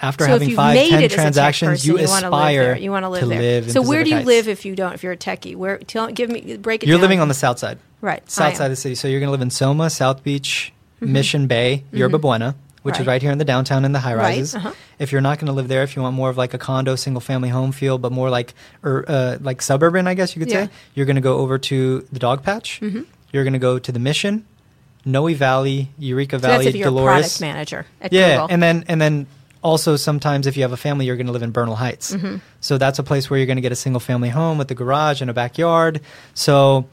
[0.00, 2.76] after so having made ten it as a tech transactions, person, you, live aspire.
[2.76, 3.60] You want to live there.
[3.62, 4.26] live so where Pacific do you Heights.
[4.26, 4.92] live if you don't?
[4.94, 5.78] If you're a techie, where?
[5.78, 6.86] Tell, give me break it.
[6.88, 7.02] You're down.
[7.02, 7.78] living on the south side.
[8.00, 8.94] right south side of the city.
[8.94, 13.00] So you're going to live in Soma, South Beach, Mission Bay, Yerba Buena, which is
[13.00, 13.08] Mm-hmm.
[13.08, 13.14] Right.
[13.14, 14.54] right here in the downtown in the high Right, rises.
[14.54, 14.72] uh-huh.
[14.98, 16.94] If you're not going to live there, if you want more of like a condo,
[16.96, 20.50] single family home feel, but more like or uh, like suburban, I guess you could
[20.50, 20.64] Yeah.
[20.64, 20.72] Mm-hmm.
[20.72, 22.80] say, you're going to go over to the Dog Patch.
[22.82, 24.46] You're going to go to the Mission,
[25.06, 28.48] Noe Valley, Eureka So that's Valley, if you're a product manager at Yeah, Google.
[28.50, 29.26] and then and then
[29.62, 32.12] also sometimes if you have a family, you're going to live in Bernal Heights.
[32.14, 32.36] Mm-hmm.
[32.60, 34.74] So that's a place where you're going to get a single family home with a
[34.74, 36.00] garage and a backyard.
[36.34, 36.86] So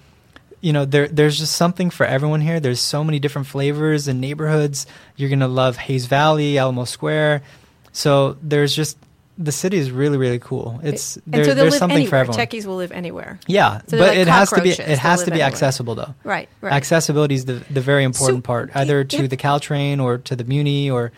[0.61, 2.59] you know there there's just something for everyone here.
[2.59, 4.85] There's so many different flavors and neighborhoods.
[5.17, 7.41] You're going to love Hayes Valley, Alamo Square.
[7.91, 8.97] So there's just
[9.37, 10.79] the city is really really cool.
[10.83, 12.25] It's and there, so there's something anywhere.
[12.25, 12.47] for everyone.
[12.47, 13.39] Techies will live anywhere.
[13.47, 15.47] Yeah, So but like it has to be it has to be anywhere.
[15.47, 16.13] accessible though.
[16.23, 16.73] Right, right.
[16.73, 20.35] Accessibility is the the very important So, part, either to have- the Caltrain or to
[20.35, 21.11] the Muni or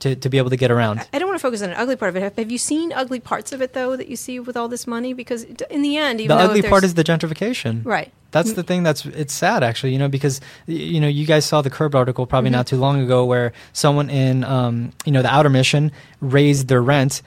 [0.00, 0.98] to, to be able to get around.
[1.12, 2.36] I don't want to focus on an ugly part of it.
[2.36, 5.12] Have- you seen ugly parts of it though that you see with all this money?
[5.14, 7.84] Because in the end, even the ugly part is the gentrification.
[7.86, 8.12] right.
[8.32, 11.60] That's the thing that's it's sad actually, you know, because you know you guys saw
[11.60, 12.56] the Curb article probably Mm-hmm.
[12.56, 16.80] not too long ago where someone in um, you know the Outer Mission raised their
[16.82, 17.20] rent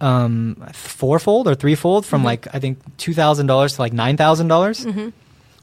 [0.00, 2.10] um, fourfold or threefold Mm-hmm.
[2.10, 4.86] from like I think two thousand dollars to like nine thousand dollars,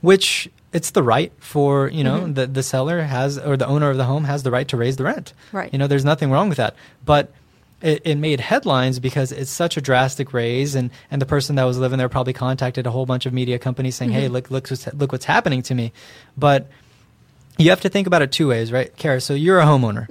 [0.02, 2.34] which it's the right for you know Mm-hmm.
[2.34, 4.96] the the seller has or the owner of the home has the right to raise
[4.98, 5.34] the rent.
[5.52, 5.72] Right.
[5.72, 7.32] You know, there's nothing wrong with that, but.
[7.80, 11.64] It, it made headlines because it's such a drastic raise, and, and the person that
[11.66, 14.20] was living there probably contacted a whole bunch of media companies saying, Mm-hmm.
[14.20, 15.92] "Hey, look, look, what's, look what's happening to me."
[16.36, 16.72] But
[17.60, 19.22] you have to think about it two ways, right, Kara?
[19.22, 20.10] So you're a homeowner,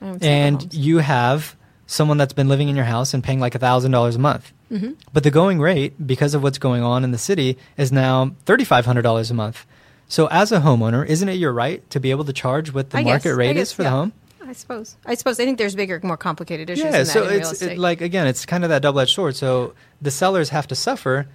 [0.00, 3.92] own and you have someone that's been living in your house and paying like thousand
[3.92, 4.52] dollars a month.
[4.70, 4.92] Mm-hmm.
[5.12, 8.64] But the going rate, because of what's going on in the city, is now thirty
[8.64, 9.66] five hundred dollars a month.
[10.08, 12.98] So as a homeowner, isn't it your right to be able to charge what the
[12.98, 13.90] I market guess, rate guess, is for yeah.
[13.90, 14.12] the home?
[14.46, 14.96] I suppose.
[15.06, 15.40] I suppose.
[15.40, 16.84] I think there's bigger, more complicated issues.
[16.84, 19.14] Yeah, so that in real it's it, like again, it's kind of that double edged
[19.14, 19.36] sword.
[19.36, 21.26] So the sellers have to suffer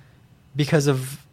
[0.56, 1.26] because of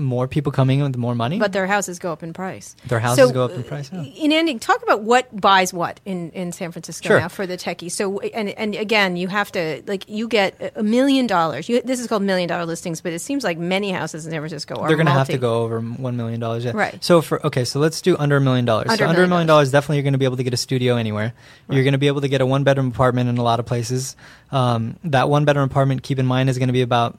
[0.00, 1.38] more people coming in with more money.
[1.38, 2.74] but their houses go up in price.
[2.86, 3.90] Their houses So, go up in price.
[3.92, 4.02] Yeah.
[4.02, 7.20] In ending, talk about what buys what in, in San Francisco Sure.
[7.20, 7.90] now for the techie.
[7.90, 11.68] So, and and again, you have to like you get a million dollars.
[11.68, 14.40] You This is called million dollar listings, but it seems like many houses in San
[14.40, 16.64] Francisco are They're going to have to go over one million dollars.
[16.64, 16.72] Yeah.
[16.74, 17.02] Right.
[17.04, 18.88] So for okay, so let's do under a million dollars.
[18.88, 20.44] Under So a under a million million dollars, definitely you're going to be able to
[20.44, 21.32] get a studio anywhere.
[21.68, 23.66] You're going to be able to get a one bedroom apartment in a lot of
[23.66, 24.16] places.
[24.50, 27.18] Um, that one bedroom apartment, keep in mind, is going to be about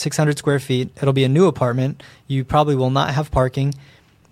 [0.00, 0.90] 600 square feet.
[0.96, 2.02] It'll be a new apartment.
[2.26, 3.74] You probably will not have parking,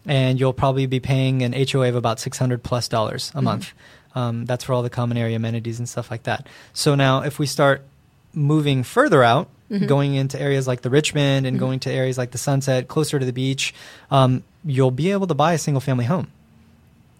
[0.07, 3.73] and you'll probably be paying an HOA of about 600 plus dollars a month.
[4.15, 6.47] Um, that's for all the common area amenities and stuff like that.
[6.73, 7.83] So now, if we start
[8.35, 9.49] moving further out,
[9.87, 13.27] going into areas like the Richmond and going to areas like the Sunset, closer to
[13.27, 13.75] the beach,
[14.11, 16.29] um, you'll be able to buy a single family home.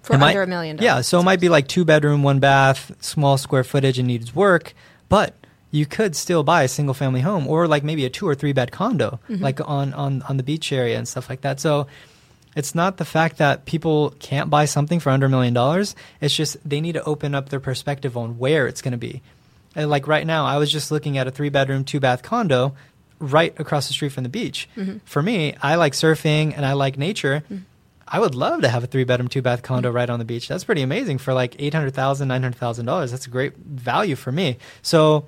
[0.03, 0.85] for It might- under a million dollars.
[0.85, 4.35] Yeah, so it might be like two bedroom, one bath, small square footage, and needs
[4.35, 4.73] work,
[5.11, 5.35] but
[5.71, 8.53] you could still buy a single family home or like maybe a two or three
[8.53, 9.43] bed condo, Mm-hmm.
[9.43, 11.61] like on, on, on the beach area and stuff like that.
[11.61, 11.87] So
[12.57, 15.95] it's not the fact that people can't buy something for under a million dollars.
[16.21, 19.21] It's just they need to open up their perspective on where it's going to be.
[19.77, 22.75] And like right now, I was just looking at a three bedroom, two bath condo
[23.21, 24.69] right across the street from the beach.
[24.77, 24.99] Mm-hmm.
[25.05, 27.43] For me, I like surfing and I like nature.
[28.09, 30.49] I would love to have a three bedroom, two bath condo right on the beach.
[30.49, 33.11] That's pretty amazing for like eight hundred thousand, nine hundred thousand dollars.
[33.11, 34.57] That's a great value for me.
[34.83, 35.27] So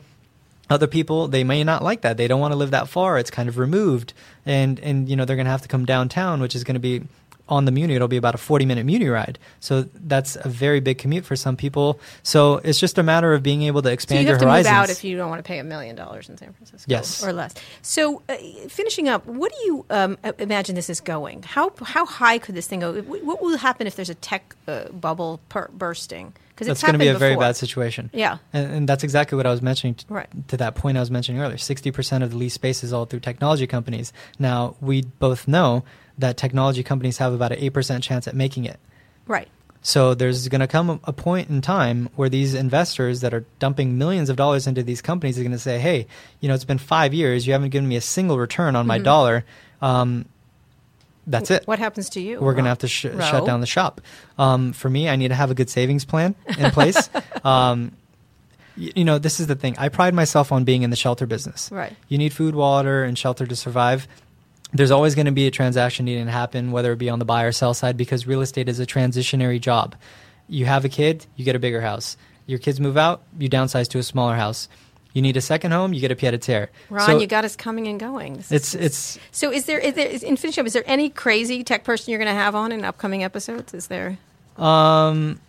[0.71, 2.17] other people they may not like that.
[2.17, 3.19] They don't want to live that far.
[3.19, 4.13] It's kind of removed,
[4.47, 6.81] and and you know they're going to have to come downtown, which is going to
[6.81, 7.03] be
[7.49, 7.97] on the Muni.
[7.97, 9.37] It'll be about a forty minute Muni ride.
[9.59, 11.99] So that's a very big commute for some people.
[12.23, 14.47] So it's just a matter of being able to expand So you your have to
[14.47, 14.73] horizons.
[14.73, 17.25] move out if you don't want to pay a million dollars in San Francisco, Yes.
[17.25, 17.53] or less.
[17.83, 18.37] So, uh,
[18.69, 21.43] finishing up, what do you um, imagine this is going?
[21.43, 23.01] How how high could this thing go?
[23.03, 26.35] What will happen if there's a tech uh, bubble per- bursting?
[26.61, 28.11] Because that's going to be a very bad situation.
[28.13, 28.39] Yeah.
[28.53, 30.29] And, and that's exactly what I was mentioning t- Right.
[30.49, 31.57] to that point I was mentioning earlier.
[31.57, 34.13] 60% of the lease space is all through technology companies.
[34.39, 35.85] Now, we both know
[36.19, 38.79] that technology companies have about an 8% chance at making it.
[39.27, 39.49] Right.
[39.83, 43.97] So there's going to come a- point in time where these investors that are dumping
[43.97, 46.07] millions of dollars into these companies are going to say, "Hey,
[46.41, 47.47] you know, it's been five years.
[47.47, 49.05] You haven't given me a single return on my Mm-hmm.
[49.05, 49.45] dollar.
[49.81, 50.27] Um,
[51.27, 51.67] that's it.
[51.67, 52.41] What happens to you?
[52.41, 54.01] We're going to have to sh- shut down the shop.
[54.39, 57.09] Um, for me, I need to have a good savings plan in place.
[57.45, 57.93] um,
[58.77, 59.77] y- you know, this is the thing.
[59.79, 61.71] I pride myself on being in the shelter business.
[61.71, 61.95] Right.
[62.09, 64.09] You need food, water, and shelter to survive.
[64.73, 67.25] There's always going to be a transaction needing to happen, whether it be on the
[67.25, 69.97] buy or sell side, because real estate is a transitionary job.
[70.49, 72.17] You have a kid, you get a bigger house.
[72.47, 74.69] Your kids move out, you downsize to a smaller house.
[75.13, 76.71] You need a second home, you get a pied a terre.
[76.89, 78.35] Ron, So you got us coming and going.
[78.37, 78.85] This it's is-
[79.17, 79.51] it's so.
[79.51, 80.67] Is there, is there is, in finish up?
[80.67, 83.75] Is there any crazy tech person you're going to have on in upcoming episodes?
[83.75, 84.19] Is there
[84.57, 85.41] um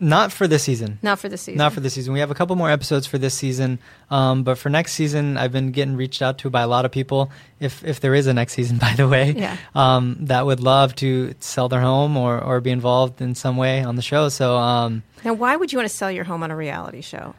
[0.00, 0.98] not for this season.
[1.00, 1.58] not for this season?
[1.58, 2.12] Not for this season.
[2.12, 3.78] We have a couple more episodes for this season,
[4.10, 6.90] um, but for next season, I've been getting reached out to by a lot of
[6.90, 7.30] people.
[7.60, 9.56] If if there is a next season, by the way, Yeah.
[9.76, 13.84] um, that would love to sell their home or or be involved in some way
[13.84, 14.28] on the show.
[14.28, 17.36] So um, Now, why would you want to sell your home on a reality show?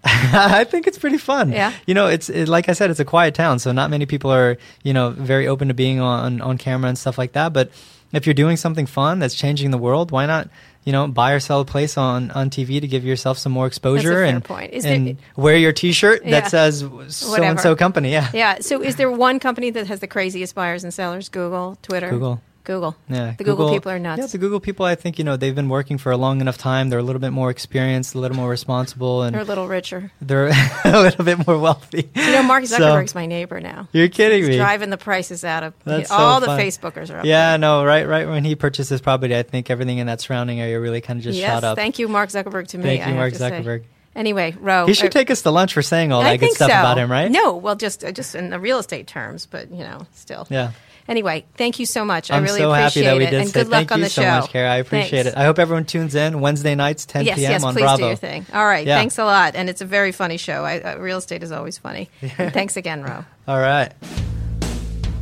[0.04, 1.50] I think it's pretty fun.
[1.52, 1.72] Yeah.
[1.86, 4.30] You know, it's it, like I said, it's a quiet town, so not many people
[4.32, 7.52] are you know very open to being on on camera and stuff like that.
[7.52, 7.70] But
[8.12, 10.48] if you're doing something fun that's changing the world, why not?
[10.84, 13.66] You know, buy or sell a place on, on TV to give yourself some more
[13.66, 14.72] exposure and, point.
[14.72, 16.40] Is and there- wear your T-shirt Yeah.
[16.40, 18.10] that says so and so company.
[18.10, 18.30] Yeah.
[18.32, 18.58] Yeah.
[18.60, 21.28] So, is there one company that has the craziest buyers and sellers?
[21.28, 22.40] Google, Twitter, Google.
[22.68, 22.94] Google.
[23.08, 24.20] Yeah, The Google, people are nuts.
[24.20, 24.84] Yeah, the Google people.
[24.84, 26.90] I think you know they've been working for a long enough time.
[26.90, 30.12] They're a little bit more experienced, a little more responsible, and They're a little richer.
[30.20, 30.50] they're
[30.84, 32.10] a little bit more wealthy.
[32.14, 33.88] You know, Mark So- Zuckerberg's my neighbor now.
[33.92, 34.56] You're kidding He's me.
[34.58, 36.60] driving the prices out of That's so all the fun.
[36.60, 37.24] Facebookers are up.
[37.24, 37.58] Yeah, there.
[37.58, 40.78] no, right, right when he purchased this property, I think everything in that surrounding area
[40.78, 41.50] really kind of just yes.
[41.50, 41.76] shot up.
[41.76, 42.68] Thank you, Mark Zuckerberg.
[42.68, 43.50] To me, Thank you, have Mark to say.
[43.50, 43.84] Zuckerberg.
[44.16, 46.52] Anyway, Roh, He should uh, take us to lunch for saying all that I good
[46.52, 46.76] stuff so.
[46.78, 47.30] about him, right?
[47.30, 50.44] No, well, just uh, just in the real estate terms, but you know, still.
[50.50, 50.72] Yeah.
[51.08, 52.30] Anyway, thank you so much.
[52.30, 53.98] I I'm really so appreciate happy that we it, did and good luck thank on
[54.00, 54.40] you the so show.
[54.40, 54.70] much, Kara.
[54.70, 55.36] I appreciate Thanks.
[55.36, 55.40] it.
[55.40, 57.50] I hope everyone tunes in Wednesday nights, 10 yes, p.m.
[57.52, 57.96] yes, on please Bravo.
[57.96, 58.44] do your thing.
[58.52, 58.98] All right, Yeah.
[58.98, 60.64] thanks a lot, and it's a very funny show.
[60.64, 62.10] I, uh, real estate is always funny.
[62.20, 63.24] Thanks again, Roh.
[63.48, 63.92] All right.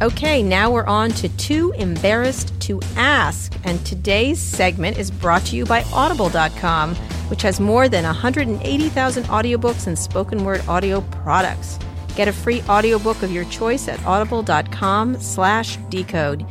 [0.03, 3.55] Okay, now we're on to Too Embarrassed to Ask.
[3.65, 6.95] And today's segment is brought to you by Audible.com,
[7.31, 11.79] which has more than 180,000 audiobooks and spoken word audio products.
[12.17, 16.47] Get a free audiobook of your choice at audible.com slash decode.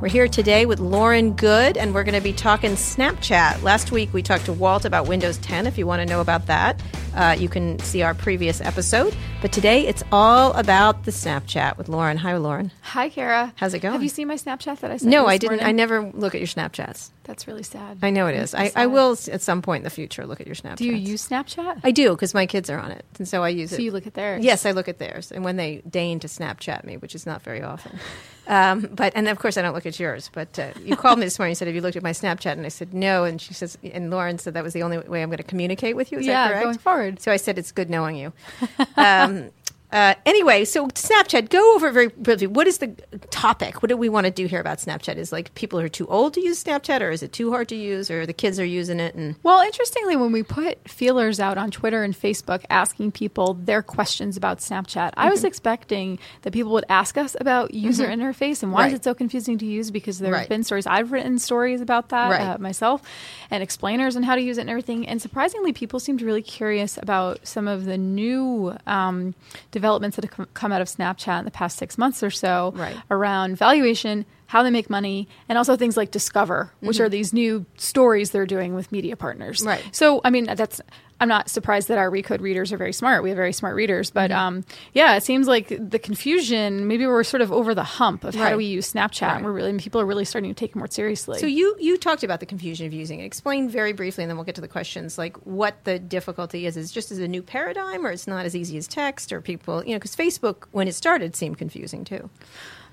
[0.00, 3.62] We're here today with Lauren Goode, and we're going to be talking Snapchat.
[3.62, 5.66] Last week we talked to Walt about Windows 10.
[5.66, 6.80] If you want to know about that,
[7.16, 9.14] uh, you can see our previous episode.
[9.42, 12.16] But today it's all about the Snapchat with Lauren.
[12.18, 12.70] Hi, Lauren.
[12.82, 13.52] Hi, Kara.
[13.56, 13.92] How's it going?
[13.92, 15.10] Have you seen my Snapchat that I sent?
[15.10, 15.58] No, I didn't.
[15.58, 15.66] morning?
[15.66, 17.10] I never look at your Snapchats.
[17.26, 17.98] That's really sad.
[18.02, 18.54] I know it is.
[18.54, 20.76] I, I will at some point in the future look at your Snapchats.
[20.76, 21.80] Do you use Snapchat?
[21.82, 23.76] I do because my kids are on it, and so I use it.
[23.76, 24.44] so you look at theirs.
[24.44, 27.42] Yes, I look at theirs, and when they deign to Snapchat me, which is not
[27.42, 27.98] very often.
[28.46, 30.30] Um, but and of course I don't look at yours.
[30.32, 32.52] But uh, you called me this morning and said, "Have you looked at my Snapchat?"
[32.52, 35.22] And I said, "No." And she says, and Lauren said that was the only way
[35.22, 36.18] I'm going to communicate with you.
[36.18, 36.64] Is yeah, that correct?
[36.64, 37.05] going forward.
[37.18, 38.32] So I said, "It's good knowing you."
[38.96, 39.50] Um,
[39.92, 42.46] uh, anyway, so Snapchat, go over very briefly.
[42.48, 42.88] What is the
[43.30, 43.82] topic?
[43.82, 45.16] What do we want to do here about Snapchat?
[45.16, 47.76] Is like people are too old to use Snapchat, or is it too hard to
[47.76, 49.14] use, or the kids are using it?
[49.14, 53.82] And Well, interestingly, when we put feelers out on Twitter and Facebook asking people their
[53.82, 55.30] questions about Snapchat, I Mm-hmm.
[55.30, 58.88] was expecting that people would ask us about user interface and why Right.
[58.88, 60.40] is it so confusing to use because there Right.
[60.40, 60.86] have been stories.
[60.86, 62.42] I've written stories about that Right.
[62.42, 63.02] uh, myself
[63.50, 65.06] and explainers on how to use it and everything.
[65.06, 69.34] And surprisingly, people seemed really curious about some of the new um,
[69.76, 72.96] developments that have come- out of Snapchat in the past six months or so Right.
[73.10, 77.66] around valuation, how they make money, and also things like Discover, which are these new
[77.76, 79.58] stories they're doing with media partners.
[79.58, 79.68] Mm-hmm.
[79.68, 79.84] Right.
[79.92, 80.80] So, I mean, that's.
[81.18, 83.22] I'm not surprised that our Recode readers are very smart.
[83.22, 84.38] We have very smart readers, but Mm-hmm.
[84.38, 86.86] um, yeah, it seems like the confusion.
[86.88, 89.22] Maybe we're sort of over the hump of how do we use Snapchat.
[89.22, 89.36] Right.
[89.36, 91.38] and We're really people are really starting to take it more seriously.
[91.38, 93.24] So you you talked about the confusion of using it.
[93.24, 95.16] Explain very briefly, and then we'll get to the questions.
[95.16, 96.76] Like what the difficulty is.
[96.76, 99.82] Is just as a new paradigm, or it's not as easy as text, or people,
[99.86, 102.28] you know, because Facebook when it started seemed confusing too.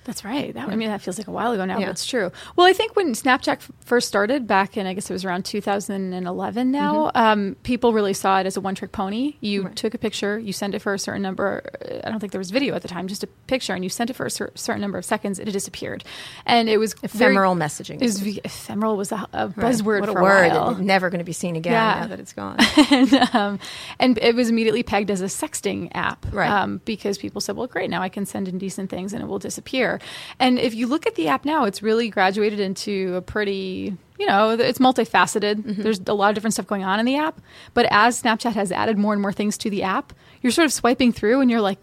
[0.06, 0.54] That's right.
[0.54, 1.86] That, I mean, that feels like a while ago now, Yeah.
[1.86, 2.32] but it's true.
[2.56, 5.46] Well, I think when Snapchat f- first started back in, I guess it was around
[5.46, 9.36] 2011 now, um, people really saw it as a one trick pony.
[9.40, 9.68] You Mm-hmm.
[9.68, 9.76] Right.
[9.78, 11.64] took a picture, you sent it for a certain number,
[12.04, 14.10] I don't think there was video at the time, just a picture, and you sent
[14.10, 16.04] it for a cer- certain number of seconds, and it disappeared.
[16.46, 17.96] And it was very- Ephemeral messaging.
[17.96, 19.56] It was v- ephemeral was a, a Right.
[19.58, 20.52] buzzword What a for word!
[20.52, 20.76] a while.
[20.76, 22.00] Never going to be seen again Yeah.
[22.02, 22.58] now that it's gone.
[22.92, 23.60] and, um,
[24.00, 26.50] and it was immediately pegged as a sexting app, Right.
[26.50, 29.40] Um, because people said, "Well, great, now I can send indecent things and it will
[29.40, 29.93] disappear."
[30.40, 34.26] And if you look at the app now, it's really graduated into a pretty, you
[34.26, 35.56] know, it's multifaceted.
[35.56, 35.82] Mm-hmm.
[35.82, 37.42] There's a lot of different stuff going on in the app.
[37.74, 40.74] But as Snapchat has added more and more things to the app, you're sort of
[40.74, 41.80] swiping through, and you're like,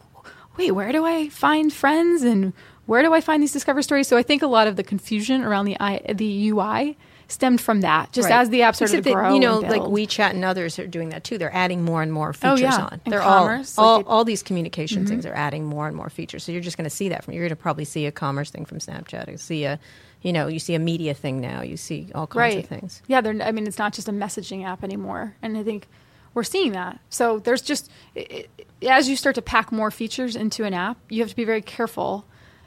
[0.57, 2.53] "Wait, where do I find friends and
[2.87, 5.43] where do I find these discover stories?" So I think a lot of the confusion
[5.43, 6.97] around the I, the UI
[7.31, 8.13] stemmed from that.
[8.13, 8.41] Just Right.
[8.41, 9.83] as the app started Except to that, grow, you know, like.
[9.83, 11.39] WeChat and others are doing that too.
[11.39, 12.85] They're adding more and more Oh, features yeah.
[12.85, 13.01] on.
[13.05, 15.09] And They're commerce, all all, like it- all these communication mm-hmm.
[15.09, 16.45] things are adding more and more features.
[16.45, 18.51] So you're just going to see that from you're going to probably see a commerce
[18.51, 19.31] thing from Snapchat.
[19.31, 19.79] You see a,
[20.23, 21.63] you know, you see a media thing now.
[21.63, 22.59] You see all kinds right.
[22.65, 23.03] of things.
[23.07, 25.87] Yeah, they're, I mean, it's not just a messaging app anymore, and I think
[26.35, 27.01] we're seeing that.
[27.09, 30.99] So there's just it, it, as you start to pack more features into an app,
[31.09, 32.25] you have to be very careful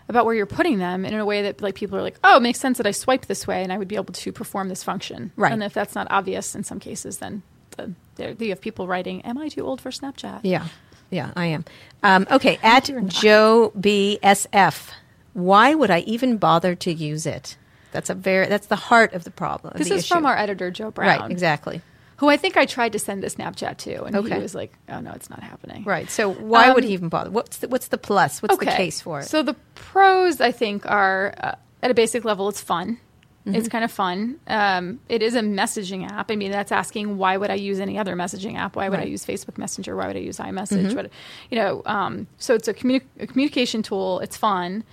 [0.10, 2.42] about where you're putting them in a way that like people are like, oh, it
[2.42, 4.84] makes sense that I swipe this way and I would be able to perform this
[4.84, 5.32] function.
[5.36, 5.52] Right.
[5.52, 7.44] And if that's not obvious in some cases, then
[7.78, 10.68] the, there, you have people writing, "Am I too old for Snapchat?" Yeah,
[11.10, 11.66] yeah, I am.
[12.04, 12.90] Um, okay, at.
[13.08, 14.90] Joe BSF,
[15.34, 17.58] why would I even bother to use it?
[17.92, 19.74] That's a very that's the heart of the problem.
[19.78, 20.16] This the is issue.
[20.16, 21.82] from our editor Joe Brown, right, exactly.
[22.18, 24.36] Who I think I tried to send this Snapchat to, and Okay.
[24.36, 26.10] he was like, "Oh no, it's not happening." Right.
[26.10, 27.30] So why would Um, he even bother?
[27.32, 28.42] What's the, what's the plus?
[28.42, 29.26] What's the case for it?
[29.26, 32.98] So the pros, I think, are uh, at a basic level, it's fun.
[33.46, 33.56] Mm-hmm.
[33.56, 34.40] It's kind of fun.
[34.48, 36.32] Um, it is a messaging app.
[36.32, 38.78] I mean, that's asking why would I use any other messaging app?
[38.78, 39.98] Why would I use Facebook Messenger?
[39.98, 40.86] Why would I use iMessage?
[40.86, 40.96] Mm-hmm.
[40.96, 41.10] What,
[41.52, 44.22] you know, um, so it's a, communi- a communication tool.
[44.22, 44.86] It's fun.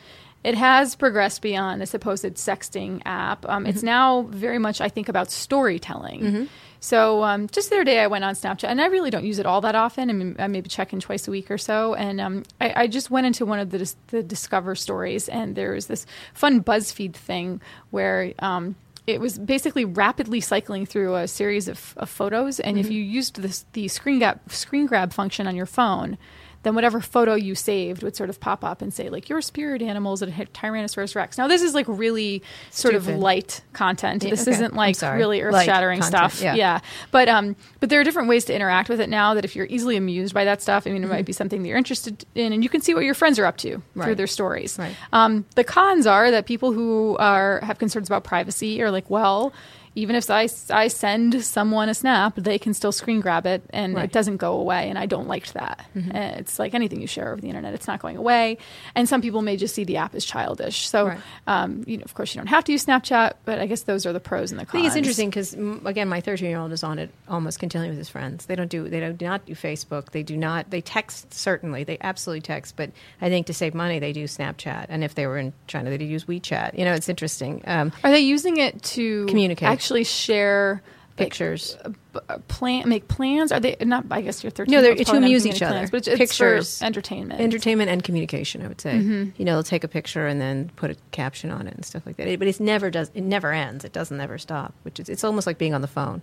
[0.42, 3.46] It has progressed beyond a supposed sexting app.
[3.48, 3.70] Um, Mm-hmm.
[3.70, 6.48] It's now very much, I think, about storytelling.
[6.81, 9.38] So um, just the other day, I went on Snapchat, and I really don't use
[9.38, 10.09] it all that often.
[10.09, 11.95] I mean, I maybe check in twice a week or so.
[11.95, 15.73] And um, I, I just went into one of the, the Discover stories, and there
[15.73, 21.69] was this fun BuzzFeed thing where um, it was basically rapidly cycling through a series
[21.69, 22.61] of, of photos.
[22.61, 26.16] And if you used this, the screen grab, screen grab function on your phone,
[26.62, 29.81] then whatever photo you saved would sort of pop up and say like your spirit
[29.81, 31.38] animals and Tyrannosaurus Rex.
[31.38, 34.23] Now this is like really sort of light content.
[34.23, 34.53] Yeah, this okay.
[34.53, 36.40] isn't like really earth shattering stuff.
[36.42, 36.55] yeah.
[36.55, 36.81] yeah.
[37.11, 39.66] But um but there are different ways to interact with it now that if you're
[39.66, 42.53] easily amused by that stuff, I mean it might be something that you're interested in
[42.53, 44.79] and you can see what your friends are up to through their stories.
[44.79, 44.94] Right.
[45.12, 49.53] Um, the cons are that people who are have concerns about privacy are like, well,
[49.96, 53.94] even if I, I send someone a snap, they can still screen grab it and
[53.94, 54.05] Right.
[54.05, 54.88] it doesn't go away.
[54.88, 55.85] And I don't like that.
[55.96, 56.11] Mm-hmm.
[56.14, 58.59] Uh, It's like anything you share over the internet, it's not going away.
[58.94, 60.88] And some people may just see the app as childish.
[60.88, 61.18] So, Right.
[61.48, 64.07] um, you know, of course, you don't have to use Snapchat, but I guess those
[64.07, 64.70] are the pros and the cons.
[64.70, 65.55] I think it's interesting because
[65.87, 68.46] again, my 13 year old is on it almost continually with his friends.
[68.46, 70.11] They don't do they do not do Facebook.
[70.12, 71.83] They do not they text certainly.
[71.85, 74.87] They absolutely text, but I think to save money they do Snapchat.
[74.88, 76.79] And if they were in China, they'd use WeChat.
[76.79, 77.62] You know, it's interesting.
[77.66, 79.68] Um, Are they using it to Communicate.
[79.81, 80.83] Actually, share
[81.16, 81.77] pictures.
[82.12, 83.51] like, plan, make plans?
[83.51, 84.05] Are they not?
[84.11, 84.71] I guess you're 13.
[84.73, 85.75] No, they're to amuse each any other.
[85.75, 86.83] plans, but it's, it's Pictures.
[86.83, 87.40] entertainment.
[87.40, 88.62] entertainment and communication.
[88.62, 89.31] I would say, Mm-hmm.
[89.38, 92.05] you know, they'll take a picture and then put a caption on it and stuff
[92.05, 92.27] like that.
[92.29, 93.11] It- but it never does.
[93.14, 93.85] It never ends.
[93.85, 94.75] It doesn't ever stop.
[94.83, 96.21] Which is it's almost like being on the phone.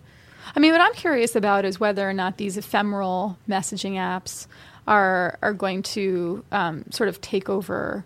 [0.55, 4.45] I mean, what I'm curious about is whether or not these ephemeral messaging apps
[4.87, 8.05] are are going to um, sort of take over.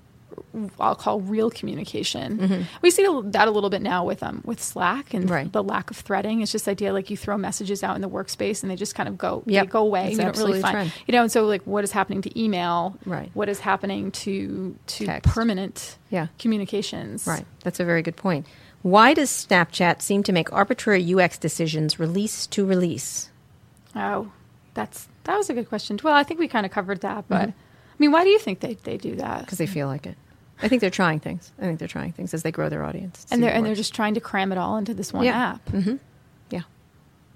[0.80, 2.66] I'll call real communication.
[2.82, 5.34] We see that a little bit now with um with Slack and Mm-hmm.
[5.34, 5.52] Right.
[5.52, 6.42] the lack of threading.
[6.42, 8.96] It's just the idea like you throw messages out in the workspace and they just
[8.96, 9.66] kind of go Yep.
[9.66, 10.16] they go away.
[10.16, 11.22] That's you don't really find you know.
[11.22, 12.98] And so like what is happening to email?
[13.06, 13.32] Right.
[13.34, 15.30] What is happening to to Text.
[15.34, 16.28] permanent Yeah.
[16.40, 17.26] communications?
[17.28, 17.46] Right.
[17.64, 18.46] That's a very good point.
[18.82, 23.30] Why does Snapchat seem to make arbitrary UX decisions release to release?
[23.96, 24.32] Oh,
[24.74, 26.00] that's that was a good question.
[26.04, 27.58] Well, I think we kind of covered that, but Mm-hmm.
[27.92, 29.42] I mean, why do you think they, they do that?
[29.42, 30.18] Because they feel like it.
[30.64, 31.52] I think they're trying things.
[31.60, 33.26] I think they're trying things as they grow their audience.
[33.32, 35.54] and they're and they're just trying to cram it all into this one Yeah.
[35.54, 35.66] app.
[35.68, 36.00] Mhm.
[36.50, 36.62] yeah.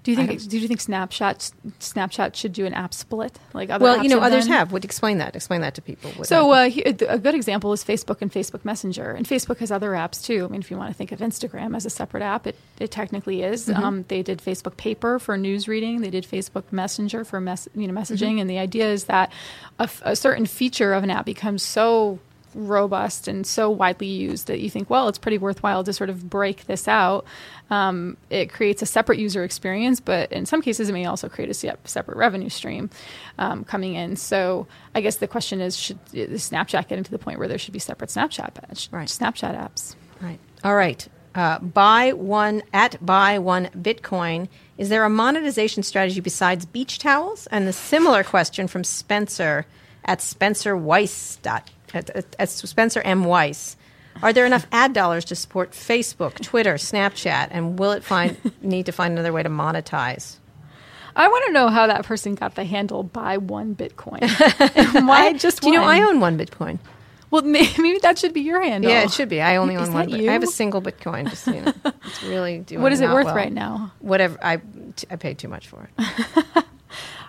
[0.04, 3.82] Do you think don't- you think Snapchat Snapchat should do an app split like other
[3.82, 4.52] Well, you know, others done?
[4.56, 4.70] have.
[4.72, 5.34] Would explain that.
[5.34, 6.12] Explain that to people.
[6.12, 6.70] What So uh,
[7.08, 10.44] a good example is Facebook and Facebook Messenger, and Facebook has other apps too.
[10.44, 12.92] I mean, if you want to think of Instagram as a separate app, it, it
[12.92, 13.66] technically is.
[13.66, 13.82] Mm-hmm.
[13.82, 16.02] Um, they did Facebook Paper for news reading.
[16.02, 18.38] They did Facebook Messenger for mess, you know messaging, Mm-hmm.
[18.42, 19.32] and the idea is that
[19.80, 22.20] a, f- a certain feature of an app becomes so
[22.56, 26.28] robust and so widely used that you think, well, it's pretty worthwhile to sort of
[26.28, 27.24] break this out.
[27.70, 31.50] Um, it creates a separate user experience, but in some cases, it may also create
[31.50, 32.90] a separate revenue stream
[33.38, 34.16] um, coming in.
[34.16, 37.72] So I guess the question is, should Snapchat get into the point where there should
[37.72, 39.08] be separate Snapchat Right.
[39.08, 39.94] Snapchat apps?
[40.20, 40.38] Right.
[40.64, 41.06] All right.
[41.34, 44.48] Uh, buy one at buy one Bitcoin.
[44.78, 47.46] Is there a monetization strategy besides beach towels?
[47.48, 49.66] And the similar question from Spencer
[50.06, 53.76] at Spencer Weiss dot at, at, at Spencer M Weiss.
[54.22, 58.86] Are there enough ad dollars to support Facebook, Twitter, Snapchat, and will it find need
[58.86, 60.36] to find another way to monetize?
[61.14, 64.20] I want to know how that person got the handle "buy one Bitcoin."
[64.96, 65.84] And Why just Do you know?
[65.84, 66.78] I own one Bitcoin?
[67.30, 67.42] Well,
[67.76, 68.90] maybe that should be your handle.
[68.90, 69.40] Yeah, it should be.
[69.40, 70.10] I only Is own one.
[70.10, 71.28] Bit- I have a single Bitcoin.
[71.28, 71.72] Just you know,
[72.04, 72.82] it's really doing.
[72.82, 73.34] What is it worth well.
[73.34, 73.92] right now?
[73.98, 74.38] Whatever.
[74.42, 74.58] I
[74.96, 76.64] t- I paid too much for it.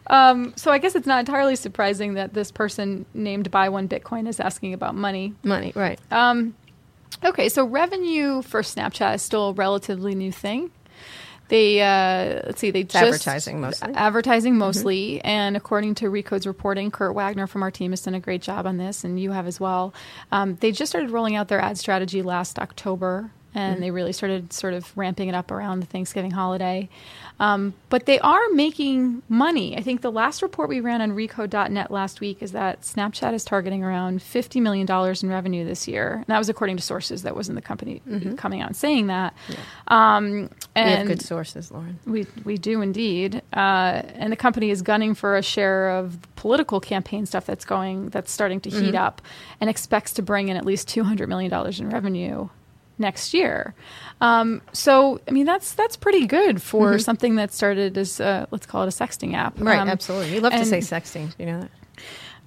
[0.10, 4.28] Um, so I guess it's not entirely surprising that this person named "buy one Bitcoin"
[4.28, 5.34] is asking about money.
[5.43, 5.99] Money, right?
[6.12, 6.55] Um,
[7.24, 10.72] Okay, so revenue for Snapchat is still a relatively new thing.
[11.49, 13.93] They uh, let's see, they just advertising mostly.
[13.93, 18.20] advertising mostly, and according to Recode's reporting, Kurt Wagner from our team has done a
[18.20, 19.93] great job on this, and you have as well.
[20.32, 24.51] Um, they just started rolling out their ad strategy last October, and they really started
[24.51, 26.89] sort of ramping it up around the Thanksgiving holiday.
[27.40, 29.78] Um, but they are making money.
[29.78, 33.44] I think the last report we ran on Recode.net last week is that Snapchat is
[33.46, 36.14] targeting around $50 million in revenue this year.
[36.14, 37.24] And that was according to sources.
[37.24, 38.02] That wasn't the company
[38.38, 39.36] coming out and saying that.
[39.88, 40.32] Um,
[40.76, 42.00] we have and good sources, Lauren.
[42.06, 43.42] we, we do indeed.
[43.54, 48.10] Uh, and the company is gunning for a share of political campaign stuff that's going,
[48.10, 49.22] that's starting to heat up
[49.62, 52.50] and expects to bring in at least $200 million in revenue
[52.98, 53.74] next year.
[54.22, 58.66] Um, so, I mean, that's that's pretty good for something that started as, uh, let's
[58.66, 59.54] call it a sexting app.
[59.60, 60.34] Right, Um, absolutely.
[60.36, 61.34] You love to say sexting.
[61.38, 61.72] You know that?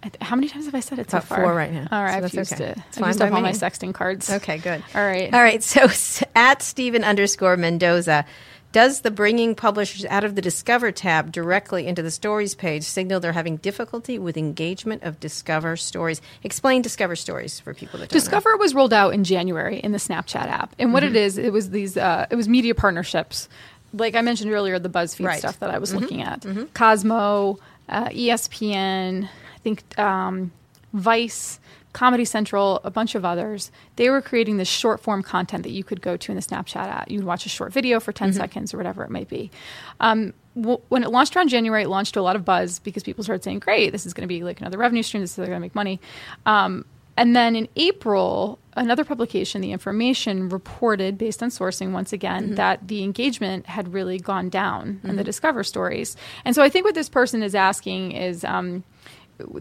[0.03, 1.43] Th- How many times have I said it so About far?
[1.45, 1.87] four right now.
[1.93, 2.65] All right, So I've that's used okay.
[2.71, 2.79] it.
[2.89, 4.31] It's I've used up all my sexting cards.
[4.31, 4.83] Okay, good.
[4.95, 5.33] All right.
[5.33, 5.63] All right.
[5.63, 5.87] So
[6.35, 8.25] at Stephen underscore Mendoza,
[8.73, 13.19] does the bringing publishers out of the Discover tab directly into the Stories page signal
[13.21, 16.21] they're having difficulty with engagement of Discover Stories?
[16.45, 18.21] Explain Discover Stories for people that don't know.
[18.21, 20.93] Discover was rolled out in January in the Snapchat app, and Mm-hmm.
[20.95, 23.49] what it is, it was these, uh, it was media partnerships,
[23.93, 25.33] like I mentioned earlier, the BuzzFeed Right.
[25.35, 25.39] Mm-hmm.
[25.41, 27.59] stuff that I was looking at, Cosmo,
[27.89, 30.53] uh, ESPN, I think um,
[30.93, 31.59] Vice,
[31.93, 33.73] Comedy Central, a bunch of others.
[33.97, 36.77] They were creating this short form content that you could go to in the Snapchat
[36.77, 37.11] app.
[37.11, 39.51] You'd watch a short video for 10 seconds or whatever it might be.
[39.99, 43.03] Um, w- when it launched around January, it launched to a lot of buzz because
[43.03, 45.23] people started saying, "Great, this is going to be like another revenue stream.
[45.23, 46.01] This is going to make money."
[46.47, 46.85] Um,
[47.17, 52.89] and then in April, another publication, The Information, reported, based on sourcing once again, that
[52.89, 56.17] the engagement had really gone down in the Discover stories.
[56.47, 58.85] And so I think what this person is asking is um,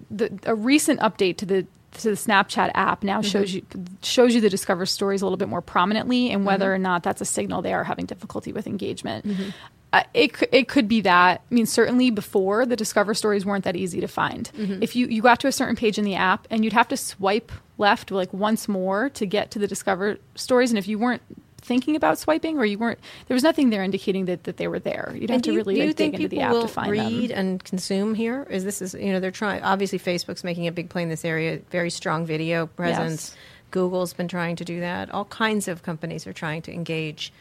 [0.09, 3.29] the, a recent update to the to the Snapchat app now mm-hmm.
[3.29, 3.63] shows you
[4.01, 6.75] shows you the Discover stories a little bit more prominently, and whether mm-hmm.
[6.75, 9.27] or not that's a signal they are having difficulty with engagement.
[9.27, 9.49] Mm-hmm.
[9.91, 11.41] Uh, it it could be that.
[11.49, 14.51] I mean, certainly before the Discover stories weren't that easy to find.
[14.83, 16.97] If you you got to a certain page in the app and you'd have to
[16.97, 21.23] swipe left like once more to get to the Discover stories, and if you weren't
[21.69, 24.79] thinking about swiping or you weren't there was nothing there indicating that, that they were
[24.79, 26.91] there you'd have And to really you like, dig think into the app to find
[26.91, 28.45] read them and consume here?
[28.49, 29.61] Is this is you know they're trying?
[29.63, 31.59] Obviously, Facebook's making a big play in this area.
[31.69, 33.31] Very strong video presence.
[33.31, 33.37] Yes.
[33.71, 35.11] Google's been trying to do that.
[35.11, 37.31] All kinds of companies are trying to engage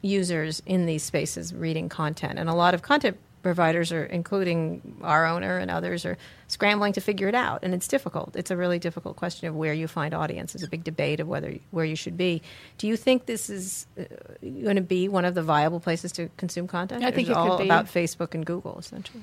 [0.00, 5.26] users in these spaces reading content, and a lot of content providers are, including our
[5.26, 6.16] owner and others, are
[6.48, 8.36] scrambling to figure it out, and it's difficult.
[8.36, 10.52] It's a really difficult question of where you find audience.
[10.52, 12.42] There's a big debate of whether where you should be.
[12.78, 14.04] Do you think this is uh,
[14.42, 17.04] going to be one of the viable places to consume content?
[17.04, 17.64] I think is it could all be.
[17.64, 19.22] about Facebook and Google essentially.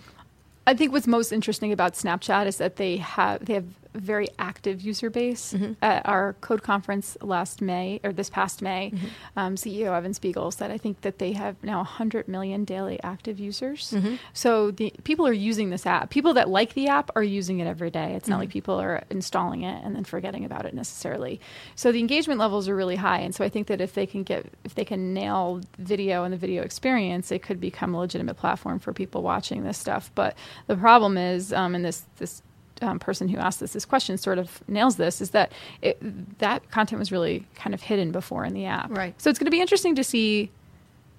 [0.67, 3.65] I think what's most interesting about Snapchat is that they have they have
[3.99, 5.53] very active user base.
[5.53, 5.73] Mm-hmm.
[5.81, 9.07] At our code conference last May or this past May, Mm-hmm.
[9.39, 13.39] um, CEO Evan Spiegel said I think that they have now 100 million daily active
[13.39, 13.91] users.
[13.91, 14.15] Mm-hmm.
[14.33, 16.09] So the people are using this app.
[16.09, 18.13] People that like the app are using it every day.
[18.15, 18.39] It's not Mm-hmm.
[18.41, 21.41] like people are installing it and then forgetting about it necessarily.
[21.75, 24.23] So the engagement levels are really high, and so I think that if they can
[24.23, 28.35] get if they can nail video and the video experience, it could become a legitimate
[28.37, 30.11] platform for people watching this stuff.
[30.15, 30.35] But
[30.67, 32.41] the problem is, um, and this this
[32.82, 35.51] um, person who asked us this question sort of nails this, is that
[35.82, 35.97] it,
[36.39, 38.89] that content was really kind of hidden before in the app.
[38.95, 39.19] Right.
[39.21, 40.51] So it's going to be interesting to see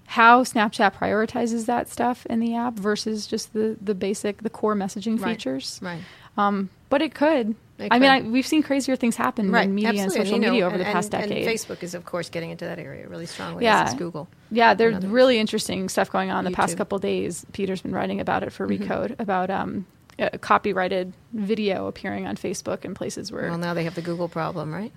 [0.07, 4.75] how Snapchat prioritizes that stuff in the app versus just the the basic the core
[4.75, 5.31] messaging Right.
[5.37, 5.79] features.
[5.81, 6.01] Right.
[6.37, 7.55] Um, but it could.
[7.79, 9.63] It I mean, I, we've seen crazier things happen Right.
[9.65, 10.25] in media and Absolutely.
[10.25, 11.47] social you know, media over and, the past and- decade.
[11.47, 13.63] And Facebook is, of course, getting into that area really strongly.
[13.63, 13.83] Yeah.
[13.83, 14.27] As is Google.
[14.51, 17.45] Yeah, there's really interesting stuff going on the past couple days.
[17.53, 18.83] Peter's been writing about it for Mm-hmm.
[18.83, 19.85] Recode about um,
[20.21, 24.29] a copyrighted video appearing on Facebook in places where Well, now they have the Google
[24.29, 24.91] problem, right?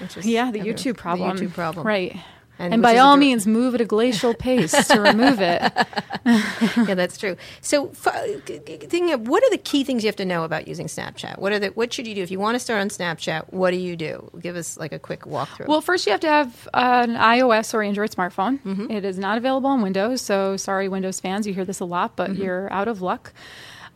[0.00, 1.36] Which is yeah, the YouTube problem.
[1.36, 1.86] The YouTube problem.
[1.86, 2.16] right?
[2.58, 5.62] And And, by all dir- means, move at a glacial pace to remove it.
[6.26, 7.36] yeah, that's true.
[7.62, 10.44] So, f- g- g- thing of, what are the key things you have to know
[10.44, 11.38] about using Snapchat?
[11.38, 13.50] What are the what should you do if you want to start on Snapchat?
[13.54, 14.30] What do you do?
[14.40, 15.68] Give us like a quick walkthrough.
[15.68, 18.60] Well, first you have to have an iOS or Android smartphone.
[18.60, 18.90] Mm-hmm.
[18.90, 21.46] It is not available on Windows, so sorry, Windows fans.
[21.46, 22.42] You hear this a lot, but Mm-hmm.
[22.42, 23.32] you're out of luck.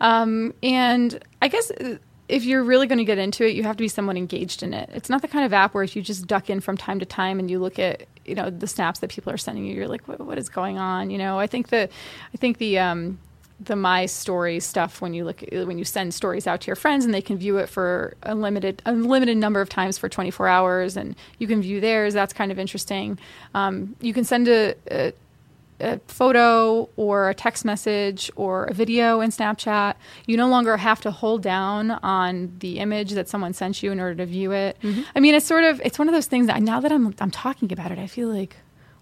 [0.00, 1.96] Um, and I guess uh,
[2.28, 4.72] if you're really going to get into it, you have to be someone engaged in
[4.72, 4.90] it.
[4.92, 7.06] It's not the kind of app where if you just duck in from time to
[7.06, 9.88] time and you look at you know the snaps that people are sending you, you're
[9.88, 11.10] like, what, what is going on?
[11.10, 11.88] You know, I think the
[12.32, 13.18] I think the um,
[13.60, 17.04] the my story stuff when you look when you send stories out to your friends
[17.04, 20.96] and they can view it for a limited unlimited number of times for 24 hours
[20.96, 23.18] and you can view theirs that's kind of interesting
[23.54, 25.12] um, you can send a, a
[25.80, 29.94] a photo or a text message or a video in Snapchat.
[30.26, 34.00] You no longer have to hold down on the image that someone sent you in
[34.00, 34.76] order to view it.
[34.82, 35.02] Mm-hmm.
[35.14, 37.30] I mean, it's sort of it's one of those things that now that I'm I'm
[37.30, 38.56] talking about it, I feel like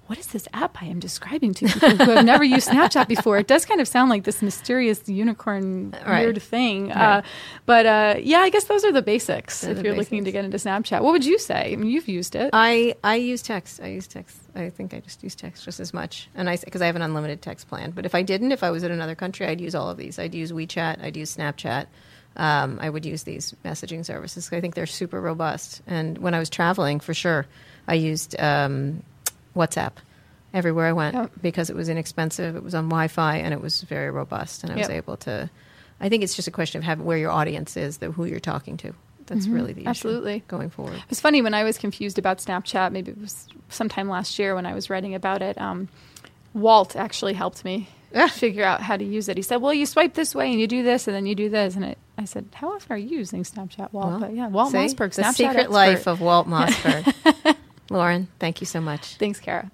[0.07, 3.39] what is this app I am describing to people who have never used Snapchat before?
[3.39, 6.21] It does kind of sound like this mysterious unicorn right.
[6.21, 6.89] weird thing.
[6.89, 7.19] Right.
[7.19, 7.23] Uh,
[7.67, 10.11] but uh, yeah, I guess those are the basics They're if the you're basics.
[10.11, 11.03] looking to get into Snapchat.
[11.03, 11.73] What would you say?
[11.73, 12.51] I mean, you've used it.
[12.53, 13.81] I, I use text.
[13.81, 14.39] I use text.
[14.55, 16.29] I think I just use text just as much.
[16.35, 17.93] And I, because I have an unlimited text plan.
[17.93, 20.19] But if I didn't, if I was in another country, I'd use all of these.
[20.19, 21.87] I'd use WeChat, I'd use Snapchat.
[22.37, 24.51] Um, I would use these messaging services.
[24.53, 25.83] I think they're super robust.
[25.87, 27.47] And when I was traveling, for sure,
[27.87, 29.03] I used um,
[29.57, 29.93] WhatsApp
[30.55, 31.33] everywhere I went yep.
[31.41, 32.57] because it was inexpensive.
[32.57, 35.51] It was on Wi-Fi and it was very robust, and I was able to.
[36.01, 38.41] I think it's just a question of having where your audience is, the, who you're
[38.41, 38.93] talking to.
[39.27, 39.55] That's mm-hmm.
[39.55, 41.03] really the absolutely going forward.
[41.11, 42.91] It's funny when I was confused about Snapchat.
[42.91, 45.61] Maybe it was sometime last year when I was writing about it.
[45.61, 45.89] Um,
[46.55, 47.89] Walt actually helped me
[48.31, 49.37] figure out how to use it.
[49.37, 51.49] He said, "Well, you swipe this way and you do this, and then you do
[51.49, 54.49] this." And it, I said, "How often are you using Snapchat, Walt?" Well, but yeah,
[54.49, 55.73] Walt see, Mossberg, the Snapchat secret expert.
[55.73, 57.57] life of Walt Mossberg.
[57.93, 59.17] Lauren, thank you so much.
[59.17, 59.71] Thanks, Kara.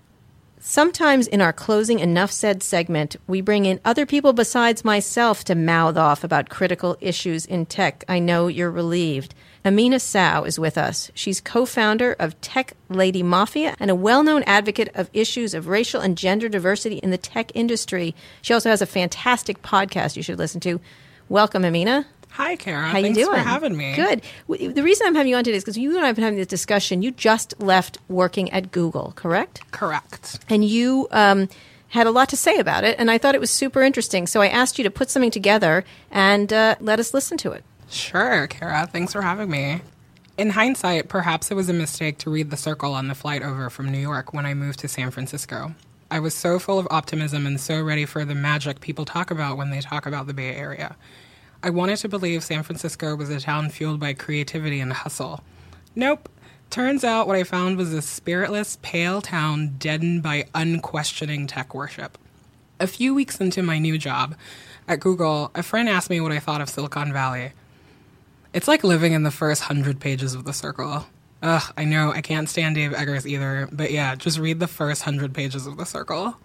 [0.60, 5.54] Sometimes in our closing Enough Said segment, we bring in other people besides myself to
[5.54, 8.04] mouth off about critical issues in tech.
[8.08, 9.36] I know you're relieved.
[9.64, 11.12] Amina Sow is with us.
[11.14, 15.68] She's co founder of Tech Lady Mafia and a well known advocate of issues of
[15.68, 18.14] racial and gender diversity in the tech industry.
[18.42, 20.80] She also has a fantastic podcast you should listen to.
[21.28, 22.04] Welcome, Amina.
[22.30, 22.86] Hi, Kara.
[22.86, 23.36] How Thanks you doing?
[23.36, 23.94] for having me.
[23.96, 24.22] Good.
[24.48, 26.38] The reason I'm having you on today is because you and I have been having
[26.38, 27.02] this discussion.
[27.02, 29.62] You just left working at Google, correct?
[29.72, 30.38] Correct.
[30.48, 31.48] And you um,
[31.88, 34.26] had a lot to say about it, and I thought it was super interesting.
[34.26, 37.64] So I asked you to put something together and uh, let us listen to it.
[37.88, 38.86] Sure, Kara.
[38.86, 39.80] Thanks for having me.
[40.36, 43.68] In hindsight, perhaps it was a mistake to read The Circle on the flight over
[43.70, 45.74] from New York when I moved to San Francisco.
[46.10, 49.56] I was so full of optimism and so ready for the magic people talk about
[49.56, 50.96] when they talk about the Bay Area.
[51.60, 55.40] I wanted to believe San Francisco was a town fueled by creativity and hustle.
[55.96, 56.28] Nope.
[56.70, 62.16] Turns out what I found was a spiritless, pale town deadened by unquestioning tech worship.
[62.78, 64.36] A few weeks into my new job
[64.86, 67.52] at Google, a friend asked me what I thought of Silicon Valley.
[68.52, 71.06] It's like living in the first hundred pages of The Circle.
[71.42, 75.02] Ugh, I know, I can't stand Dave Eggers either, but yeah, just read the first
[75.02, 76.36] hundred pages of The Circle.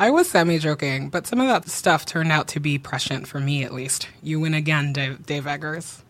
[0.00, 3.38] I was semi joking, but some of that stuff turned out to be prescient for
[3.38, 4.08] me at least.
[4.22, 6.02] You win again, Dave, Dave Eggers.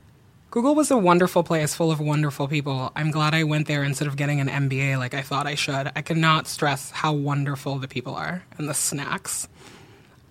[0.52, 2.92] Google was a wonderful place full of wonderful people.
[2.94, 5.90] I'm glad I went there instead of getting an MBA like I thought I should.
[5.96, 9.48] I cannot stress how wonderful the people are and the snacks.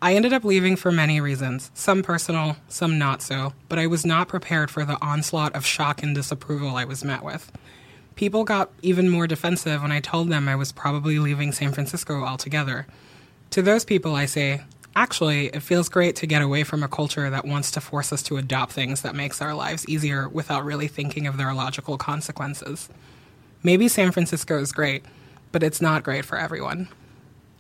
[0.01, 4.05] I ended up leaving for many reasons, some personal, some not so, but I was
[4.05, 7.51] not prepared for the onslaught of shock and disapproval I was met with.
[8.15, 12.23] People got even more defensive when I told them I was probably leaving San Francisco
[12.23, 12.87] altogether.
[13.51, 14.61] To those people, I say,
[14.95, 18.21] actually, it feels great to get away from a culture that wants to force us
[18.23, 22.89] to adopt things that makes our lives easier without really thinking of their logical consequences.
[23.63, 25.03] Maybe San Francisco is great,
[25.51, 26.89] but it's not great for everyone.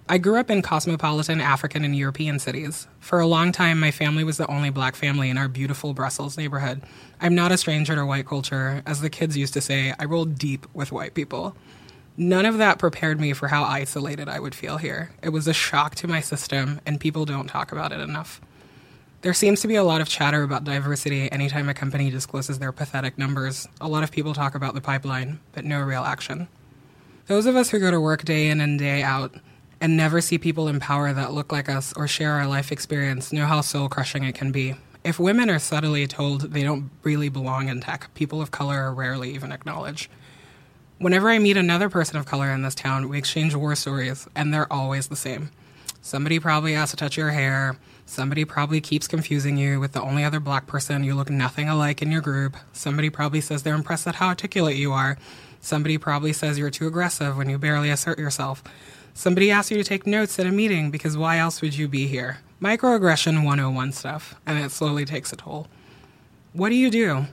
[0.07, 2.87] I grew up in cosmopolitan African and European cities.
[2.99, 6.37] For a long time, my family was the only black family in our beautiful Brussels
[6.37, 6.83] neighborhood.
[7.19, 8.83] I'm not a stranger to white culture.
[8.85, 11.55] As the kids used to say, I roll deep with white people.
[12.19, 15.11] None of that prepared me for how isolated I would feel here.
[15.23, 18.41] It was a shock to my system, and people don't talk about it enough.
[19.21, 22.73] There seems to be a lot of chatter about diversity anytime a company discloses their
[22.73, 23.69] pathetic numbers.
[23.79, 26.49] A lot of people talk about the pipeline, but no real action.
[27.27, 29.33] Those of us who go to work day in and day out
[29.79, 33.31] and never see people in power that look like us or share our life experience
[33.31, 34.75] know how soul crushing it can be.
[35.05, 38.93] If women are subtly told they don't really belong in tech, people of color are
[38.93, 40.09] rarely even acknowledged.
[40.99, 44.53] Whenever I meet another person of color in this town, we exchange war stories, and
[44.53, 45.49] they're always the same.
[46.01, 47.77] Somebody probably has to touch your hair.
[48.05, 52.01] Somebody probably keeps confusing you with the only other black person you look nothing alike
[52.01, 52.57] in your group.
[52.73, 55.17] Somebody probably says they're impressed at how articulate you are.
[55.61, 58.61] Somebody probably says you're too aggressive when you barely assert yourself.
[59.13, 62.07] Somebody asks you to take notes at a meeting because why else would you be
[62.07, 62.39] here?
[62.61, 65.67] Microaggression 101 stuff, and it slowly takes a toll.
[66.51, 67.27] What do you do?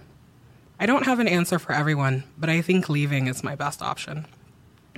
[0.79, 4.27] I don't have an answer for everyone, but I think leaving is my best option.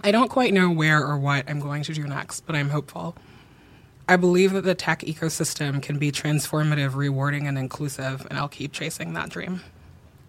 [0.03, 3.17] I don't quite know where or what I'm going to do next, but I'm hopeful.
[4.09, 8.73] I believe that the tech ecosystem can be transformative, rewarding, and inclusive, and I'll keep
[8.73, 9.61] chasing that dream.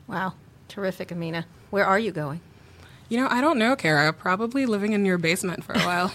[0.08, 0.34] Wow.
[0.68, 1.46] Terrific, Amina.
[1.72, 2.42] Where are you going?
[3.10, 4.14] You know, I don't know, Kara.
[4.14, 6.10] Probably living in your basement for a while.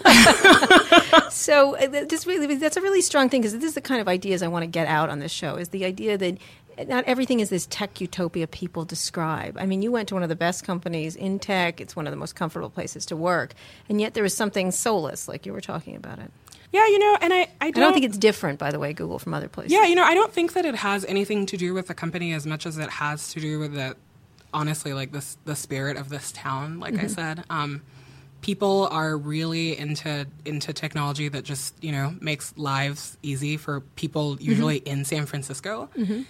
[1.31, 4.07] so, uh, this really, that's a really strong thing because this is the kind of
[4.07, 5.57] ideas I want to get out on this show.
[5.57, 6.39] Is the idea that
[6.87, 9.57] not everything is this tech utopia people describe.
[9.59, 11.81] I mean, you went to one of the best companies in tech.
[11.81, 13.55] It's one of the most comfortable places to work,
[13.89, 16.31] and yet there is something soulless, like you were talking about it.
[16.73, 18.93] Yeah, you know, and I, I I don't, don't think it's different, by the way,
[18.93, 19.73] Google from other places.
[19.73, 22.33] Yeah, you know, I don't think that it has anything to do with the company
[22.33, 23.95] as much as it has to do with the,
[24.53, 26.81] honestly, like this the spirit of this town.
[26.81, 27.09] Like I mm-hmm.
[27.09, 27.83] said, um,
[28.41, 34.35] people are really into into technology that just you know makes lives easy for people
[34.35, 34.45] mm-hmm.
[34.45, 36.23] usually in San Francisco, mm-hmm.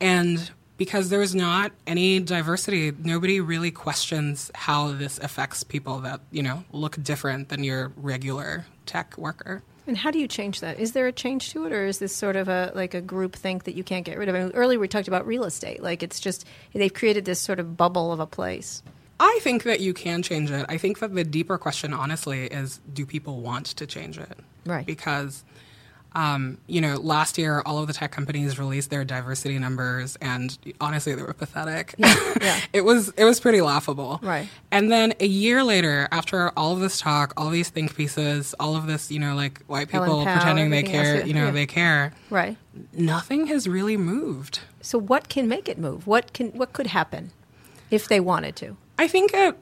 [0.00, 6.42] And because there's not any diversity, nobody really questions how this affects people that you
[6.42, 9.62] know look different than your regular tech worker.
[9.86, 10.78] And how do you change that?
[10.78, 13.34] Is there a change to it, or is this sort of a like a group
[13.34, 14.34] think that you can't get rid of?
[14.34, 15.82] I mean, earlier we talked about real estate.
[15.82, 18.82] Like it's just they've created this sort of bubble of a place.
[19.20, 20.64] I think that you can change it.
[20.68, 24.38] I think that the deeper question, honestly, is do people want to change it?
[24.64, 24.86] Right.
[24.86, 25.42] Because,
[26.12, 30.56] um, you know, last year all of the tech companies released their diversity numbers, and
[30.80, 31.94] honestly, they were pathetic.
[31.98, 32.60] yeah.
[32.72, 34.18] it was it was pretty laughable.
[34.22, 34.48] Right.
[34.70, 38.76] And then a year later, after all of this talk, all these think pieces, all
[38.76, 41.50] of this, you know, like white people Powell, pretending they care, you know, yeah.
[41.50, 42.12] they care.
[42.30, 42.56] Right.
[42.92, 44.60] Nothing has really moved.
[44.80, 46.06] So what can make it move?
[46.06, 47.32] What can what could happen
[47.90, 48.76] if they wanted to?
[48.98, 49.54] I think a,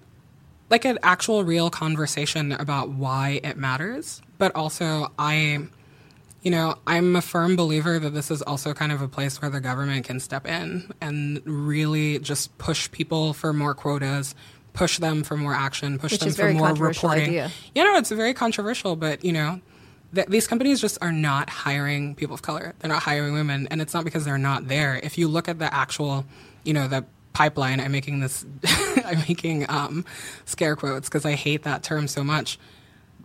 [0.70, 5.66] like an actual real conversation about why it matters, but also I,
[6.46, 9.50] you know, I'm a firm believer that this is also kind of a place where
[9.50, 14.32] the government can step in and really just push people for more quotas,
[14.72, 17.24] push them for more action, push Which them for very more reporting.
[17.24, 17.50] idea.
[17.74, 19.60] You know, it's very controversial, but you know.
[20.14, 22.74] Th- these companies just are not hiring people of color.
[22.78, 25.00] They're not hiring women, and it's not because they're not there.
[25.02, 26.24] If you look at the actual,
[26.62, 28.46] you know, the pipeline, I'm making this,
[29.04, 30.04] I'm making um,
[30.44, 32.56] scare quotes because I hate that term so much.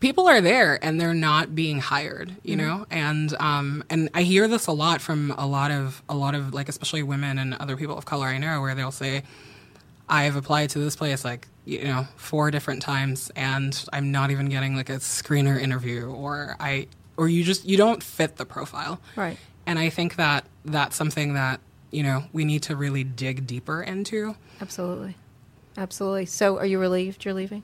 [0.02, 4.48] People are there and they're not being hired, you know, and um, and I hear
[4.48, 7.78] this a lot from a lot of a lot of like especially women and other
[7.78, 9.24] people of color I know where they'll say,
[10.10, 14.50] I've applied to this place like you know four different times and I'm not even
[14.50, 19.00] getting like a screener interview or I or you just you don't fit the profile.
[19.16, 19.38] Right.
[19.68, 21.60] And I think that that's something that
[21.92, 24.36] you know we need to really dig deeper into.
[24.60, 25.16] Absolutely.
[25.78, 26.26] Absolutely.
[26.26, 27.64] So are you relieved you're leaving?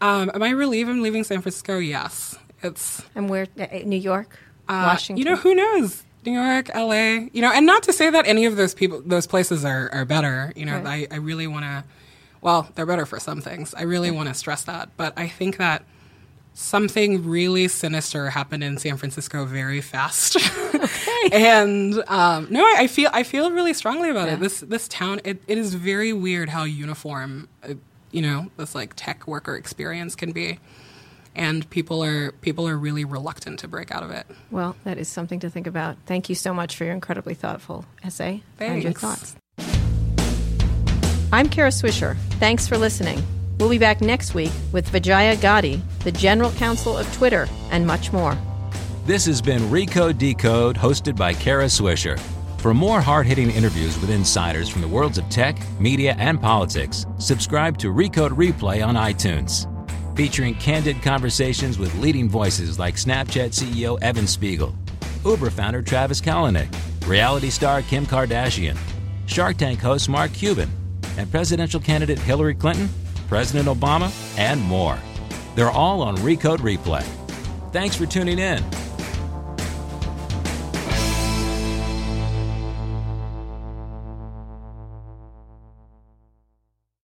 [0.00, 1.78] Um, am I relieved I'm leaving San Francisco?
[1.78, 2.36] Yes.
[2.62, 4.38] It's And where uh, New York?
[4.68, 5.18] uh, Washington?
[5.18, 6.02] You know who knows.
[6.24, 9.26] New York, LA, you know, and not to say that any of those people, those
[9.28, 10.52] places are, are better.
[10.56, 11.08] You know, Right.
[11.10, 11.84] I, I really want to,
[12.40, 13.74] well, they're better for some things.
[13.74, 14.88] I really want to stress that.
[14.96, 15.84] But I think that
[16.54, 20.36] something really sinister happened in San Francisco very fast.
[20.76, 21.28] Okay.
[21.32, 24.34] and um, no, I, I feel I feel really strongly about Yeah.
[24.34, 24.40] it.
[24.40, 27.74] This this town, it, it is very weird how uniform, uh,
[28.10, 30.58] you know, this like tech worker experience can be.
[31.34, 34.26] And people are people are really reluctant to break out of it.
[34.50, 35.98] Well, that is something to think about.
[36.06, 39.36] Thank you so much for your incredibly thoughtful essay and your thoughts.
[41.32, 42.16] I'm Kara Swisher.
[42.38, 43.22] Thanks for listening.
[43.58, 48.12] We'll be back next week with Vijaya Gadde, the General Counsel of Twitter, and much
[48.12, 48.36] more.
[49.06, 52.20] This has been Recode Decode, hosted by Kara Swisher.
[52.66, 57.06] For more hard hitting interviews with insiders from the worlds of tech, media, and politics,
[57.16, 59.68] subscribe to Recode Replay on iTunes.
[60.16, 64.74] Featuring candid conversations with leading voices like Snapchat CEO Evan Spiegel,
[65.24, 66.66] Uber founder Travis Kalanick,
[67.06, 68.76] reality star Kim Kardashian,
[69.26, 70.68] Shark Tank host Mark Cuban,
[71.18, 72.88] and presidential candidate Hillary Clinton,
[73.28, 74.98] President Obama, and more.
[75.54, 77.04] They're all on Recode Replay.
[77.70, 78.64] Thanks for tuning in.